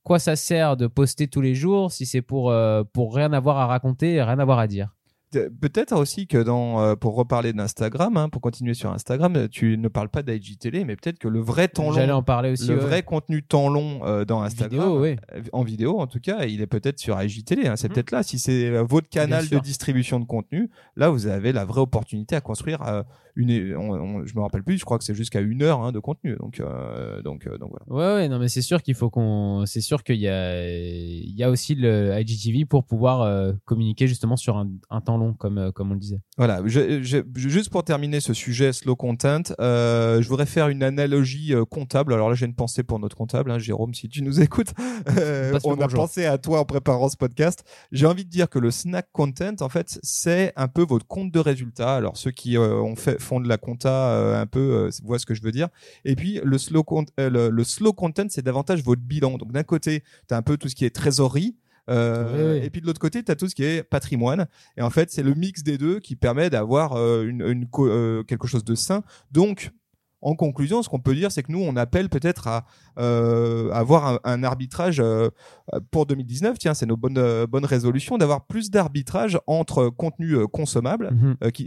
quoi 0.04 0.18
ça 0.20 0.36
sert 0.36 0.76
de 0.76 0.86
poster 0.86 1.26
tous 1.26 1.40
les 1.40 1.54
jours 1.56 1.90
si 1.90 2.06
c'est 2.06 2.22
pour, 2.22 2.50
euh, 2.50 2.84
pour 2.92 3.14
rien 3.14 3.32
avoir 3.32 3.56
à 3.58 3.66
raconter 3.66 4.14
et 4.14 4.22
rien 4.22 4.38
avoir 4.38 4.58
à 4.60 4.66
dire? 4.68 4.94
Pe- 5.32 5.50
Peut-être 5.60 5.96
aussi 5.96 6.28
que 6.28 6.40
dans, 6.40 6.80
euh, 6.80 6.94
pour 6.94 7.16
reparler 7.16 7.52
d'Instagram, 7.52 8.16
hein, 8.16 8.28
pour 8.28 8.40
continuer 8.40 8.74
sur 8.74 8.92
Instagram, 8.92 9.34
euh, 9.34 9.48
tu 9.50 9.76
ne 9.76 9.88
parles 9.88 10.08
pas 10.08 10.22
d'IGTV, 10.22 10.84
mais 10.84 10.94
peut-être 10.94 11.18
que 11.18 11.26
le 11.26 11.40
vrai 11.40 11.66
temps 11.66 11.90
long, 11.90 12.08
en 12.10 12.22
parler 12.22 12.52
aussi. 12.52 12.68
le 12.68 12.76
ouais. 12.76 12.80
vrai 12.80 13.02
contenu 13.02 13.42
temps 13.42 13.68
long 13.68 14.00
euh, 14.04 14.24
dans 14.24 14.42
Instagram, 14.42 14.80
Vidéo, 14.80 15.00
ouais. 15.00 15.16
en 15.52 15.64
vidéo 15.64 15.98
en 15.98 16.06
tout 16.06 16.20
cas, 16.20 16.44
il 16.44 16.60
est 16.60 16.68
peut-être 16.68 17.00
sur 17.00 17.20
IGTV. 17.20 17.66
Hein, 17.66 17.74
c'est 17.76 17.88
Mhm. 17.88 17.94
peut-être 17.94 18.10
là, 18.12 18.22
si 18.22 18.38
c'est 18.38 18.70
votre 18.82 19.08
canal 19.08 19.48
de 19.48 19.58
distribution 19.58 20.20
de 20.20 20.24
contenu, 20.24 20.70
là 20.96 21.08
vous 21.08 21.26
avez 21.26 21.50
la 21.52 21.64
vraie 21.64 21.80
opportunité 21.80 22.36
à 22.36 22.40
construire 22.40 22.82
une. 23.36 23.74
on- 23.76 23.92
on- 24.20 24.26
je 24.26 24.34
me 24.34 24.40
rappelle 24.40 24.62
plus, 24.62 24.78
je 24.78 24.84
crois 24.84 24.98
que 24.98 25.04
c'est 25.04 25.14
jusqu'à 25.14 25.40
une 25.40 25.62
heure 25.62 25.80
hein, 25.82 25.92
de 25.92 25.98
contenu. 25.98 26.36
Donc, 26.36 26.60
euh, 26.60 27.22
donc, 27.22 27.46
euh, 27.46 27.58
donc 27.58 27.70
voilà. 27.70 28.14
Ouais, 28.16 28.22
ouais, 28.22 28.28
non, 28.28 28.38
mais 28.38 28.48
c'est 28.48 28.62
sûr 28.62 28.82
qu'il 28.82 28.94
faut 28.94 29.10
qu'on. 29.10 29.64
C'est 29.66 29.80
sûr 29.80 30.02
qu'il 30.04 30.16
y 30.16 30.28
a, 30.28 30.68
il 30.70 31.34
y 31.36 31.42
a 31.42 31.50
aussi 31.50 31.74
le 31.74 32.18
IGTV 32.18 32.64
pour 32.64 32.84
pouvoir 32.84 33.22
euh, 33.22 33.52
communiquer 33.64 34.06
justement 34.06 34.36
sur 34.36 34.56
un, 34.56 34.68
un 34.90 35.00
temps 35.00 35.16
long, 35.16 35.32
comme, 35.34 35.58
euh, 35.58 35.70
comme 35.72 35.90
on 35.90 35.94
le 35.94 36.00
disait. 36.00 36.20
Voilà, 36.36 36.60
je- 36.64 37.02
je- 37.02 37.18
juste 37.34 37.70
pour 37.70 37.84
terminer 37.84 38.20
ce 38.20 38.34
sujet 38.34 38.72
slow 38.72 38.96
content, 38.96 39.42
euh, 39.60 40.22
je 40.22 40.28
voudrais 40.28 40.46
faire 40.46 40.68
une 40.68 40.82
analogie 40.82 41.54
euh, 41.54 41.64
comptable. 41.64 42.12
Alors 42.14 42.28
là, 42.28 42.34
j'ai 42.34 42.46
une 42.46 42.54
pensée 42.54 42.82
pour 42.82 42.98
notre 42.98 43.16
comptable, 43.16 43.50
hein, 43.50 43.58
Jérôme, 43.58 43.94
si 43.94 44.08
tu 44.08 44.22
nous 44.22 44.40
écoutes. 44.40 44.72
Euh, 45.18 45.58
on 45.64 45.80
a 45.80 45.88
pensé 45.88 46.24
à 46.26 46.38
toi 46.38 46.60
en 46.60 46.64
préparant 46.64 47.08
ce 47.08 47.16
podcast. 47.16 47.64
J'ai 47.92 48.06
envie 48.06 48.24
de 48.24 48.30
dire 48.30 48.48
que 48.48 48.58
le 48.58 48.70
snack 48.70 49.08
content, 49.12 49.54
en 49.60 49.68
fait, 49.68 49.98
c'est 50.02 50.52
un 50.56 50.68
peu 50.68 50.82
votre 50.84 51.06
compte 51.06 51.30
de 51.32 51.38
résultats. 51.38 51.94
Alors 51.96 52.16
ceux 52.16 52.30
qui 52.30 52.56
euh, 52.56 52.80
ont 52.80 52.96
fait 52.96 53.20
font 53.24 53.40
de 53.40 53.48
la 53.48 53.58
compta 53.58 54.10
euh, 54.10 54.40
un 54.40 54.46
peu 54.46 54.60
euh, 54.60 54.90
voient 55.02 55.18
ce 55.18 55.26
que 55.26 55.34
je 55.34 55.42
veux 55.42 55.52
dire. 55.52 55.68
Et 56.04 56.14
puis 56.14 56.40
le 56.44 56.58
slow 56.58 56.84
con- 56.84 57.04
euh, 57.18 57.28
le, 57.30 57.48
le 57.50 57.64
slow 57.64 57.92
content, 57.92 58.26
c'est 58.28 58.42
davantage 58.42 58.82
votre 58.82 59.02
bilan. 59.02 59.36
Donc 59.38 59.50
d'un 59.52 59.64
côté, 59.64 60.02
tu 60.28 60.34
as 60.34 60.36
un 60.36 60.42
peu 60.42 60.56
tout 60.56 60.68
ce 60.68 60.74
qui 60.74 60.84
est 60.84 60.94
trésorerie. 60.94 61.56
euh, 61.90 62.54
Oui, 62.54 62.58
oui. 62.60 62.66
Et 62.66 62.70
puis 62.70 62.80
de 62.80 62.86
l'autre 62.86 63.00
côté, 63.00 63.22
tu 63.22 63.32
as 63.32 63.36
tout 63.36 63.48
ce 63.48 63.54
qui 63.54 63.64
est 63.64 63.82
patrimoine. 63.82 64.46
Et 64.76 64.82
en 64.82 64.90
fait, 64.90 65.10
c'est 65.10 65.22
le 65.22 65.34
mix 65.34 65.62
des 65.62 65.76
deux 65.78 65.98
qui 66.00 66.16
permet 66.16 66.48
d'avoir 66.50 66.92
euh, 66.94 67.24
une, 67.24 67.66
euh, 67.78 68.22
quelque 68.22 68.46
chose 68.46 68.64
de 68.64 68.74
sain. 68.74 69.02
Donc, 69.32 69.70
en 70.24 70.34
conclusion, 70.34 70.82
ce 70.82 70.88
qu'on 70.88 70.98
peut 71.00 71.14
dire, 71.14 71.30
c'est 71.30 71.42
que 71.42 71.52
nous, 71.52 71.60
on 71.62 71.76
appelle 71.76 72.08
peut-être 72.08 72.48
à 72.48 72.64
euh, 72.98 73.70
avoir 73.72 74.06
un, 74.06 74.18
un 74.24 74.42
arbitrage 74.42 74.98
euh, 74.98 75.28
pour 75.90 76.06
2019. 76.06 76.58
Tiens, 76.58 76.74
c'est 76.74 76.86
nos 76.86 76.96
bonnes 76.96 77.18
euh, 77.18 77.46
bonnes 77.46 77.64
résolutions 77.66 78.16
d'avoir 78.16 78.46
plus 78.46 78.70
d'arbitrage 78.70 79.38
entre 79.46 79.88
contenus 79.90 80.38
consommables 80.52 81.10
Mhm. 81.12 81.50
qui, 81.52 81.66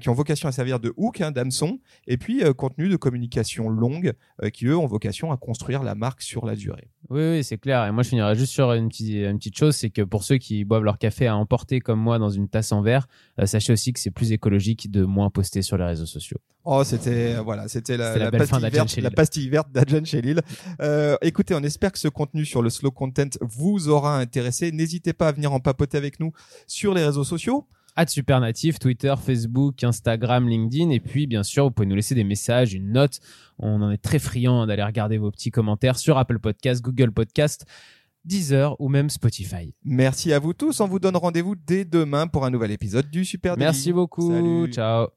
qui 0.00 0.08
ont 0.08 0.14
vocation 0.14 0.48
à 0.48 0.52
servir 0.52 0.80
de 0.80 0.92
hook, 0.96 1.20
hein, 1.20 1.30
d'hameçon, 1.30 1.78
et 2.06 2.16
puis 2.16 2.42
contenus 2.56 2.90
de 2.90 2.96
communication 2.96 3.68
longue 3.68 4.14
qui 4.52 4.66
eux 4.66 4.76
ont 4.76 4.86
vocation 4.86 5.30
à 5.32 5.36
construire 5.36 5.82
la 5.82 5.94
marque 5.94 6.22
sur 6.22 6.46
la 6.46 6.56
durée. 6.56 6.88
Oui, 7.10 7.20
oui, 7.20 7.44
c'est 7.44 7.58
clair. 7.58 7.84
Et 7.86 7.92
moi, 7.92 8.02
je 8.02 8.08
finirai 8.08 8.34
juste 8.34 8.52
sur 8.52 8.72
une 8.72 8.88
petite, 8.88 9.10
une 9.14 9.36
petite 9.36 9.56
chose, 9.58 9.76
c'est 9.76 9.90
que 9.90 10.00
pour 10.02 10.24
ceux 10.24 10.38
qui 10.38 10.64
boivent 10.64 10.84
leur 10.84 10.96
café 10.98 11.26
à 11.26 11.36
emporter 11.36 11.80
comme 11.80 12.00
moi 12.00 12.18
dans 12.18 12.30
une 12.30 12.48
tasse 12.48 12.72
en 12.72 12.80
verre, 12.80 13.06
sachez 13.44 13.72
aussi 13.74 13.92
que 13.92 14.00
c'est 14.00 14.10
plus 14.10 14.32
écologique 14.32 14.90
de 14.90 15.04
moins 15.04 15.28
poster 15.28 15.60
sur 15.62 15.76
les 15.76 15.84
réseaux 15.84 16.06
sociaux. 16.06 16.38
Oh, 16.64 16.82
c'était 16.82 17.36
voilà, 17.36 17.68
c'était 17.74 17.96
la, 17.96 18.16
la 18.16 18.30
la 18.30 18.38
pastille 18.38 18.70
verte, 18.70 18.96
la 18.96 19.10
pastille 19.10 19.48
verte 19.48 19.72
d'Adjan 19.72 20.04
chez 20.04 20.22
Lille. 20.22 20.40
Euh, 20.80 21.16
écoutez, 21.22 21.54
on 21.54 21.62
espère 21.62 21.92
que 21.92 21.98
ce 21.98 22.08
contenu 22.08 22.44
sur 22.44 22.62
le 22.62 22.70
slow 22.70 22.90
content 22.90 23.28
vous 23.40 23.88
aura 23.88 24.18
intéressé. 24.18 24.72
N'hésitez 24.72 25.12
pas 25.12 25.28
à 25.28 25.32
venir 25.32 25.52
en 25.52 25.60
papoter 25.60 25.98
avec 25.98 26.20
nous 26.20 26.32
sur 26.66 26.94
les 26.94 27.04
réseaux 27.04 27.24
sociaux. 27.24 27.66
At 27.96 28.08
Supernatif, 28.08 28.78
Twitter, 28.80 29.14
Facebook, 29.24 29.84
Instagram, 29.84 30.48
LinkedIn. 30.48 30.90
Et 30.90 30.98
puis, 30.98 31.26
bien 31.26 31.44
sûr, 31.44 31.64
vous 31.64 31.70
pouvez 31.70 31.86
nous 31.86 31.94
laisser 31.94 32.14
des 32.16 32.24
messages, 32.24 32.74
une 32.74 32.90
note. 32.90 33.20
On 33.58 33.80
en 33.82 33.90
est 33.90 33.98
très 34.02 34.18
friand 34.18 34.66
d'aller 34.66 34.82
regarder 34.82 35.16
vos 35.16 35.30
petits 35.30 35.50
commentaires 35.52 35.96
sur 35.96 36.18
Apple 36.18 36.40
Podcast, 36.40 36.82
Google 36.82 37.12
Podcast, 37.12 37.66
Deezer 38.24 38.74
ou 38.80 38.88
même 38.88 39.10
Spotify. 39.10 39.74
Merci 39.84 40.32
à 40.32 40.38
vous 40.40 40.54
tous. 40.54 40.80
On 40.80 40.88
vous 40.88 40.98
donne 40.98 41.16
rendez-vous 41.16 41.54
dès 41.54 41.84
demain 41.84 42.26
pour 42.26 42.44
un 42.44 42.50
nouvel 42.50 42.72
épisode 42.72 43.08
du 43.10 43.24
Super 43.24 43.56
Daily. 43.56 43.66
Merci 43.66 43.92
beaucoup. 43.92 44.28
Salut. 44.28 44.72
Ciao. 44.72 45.08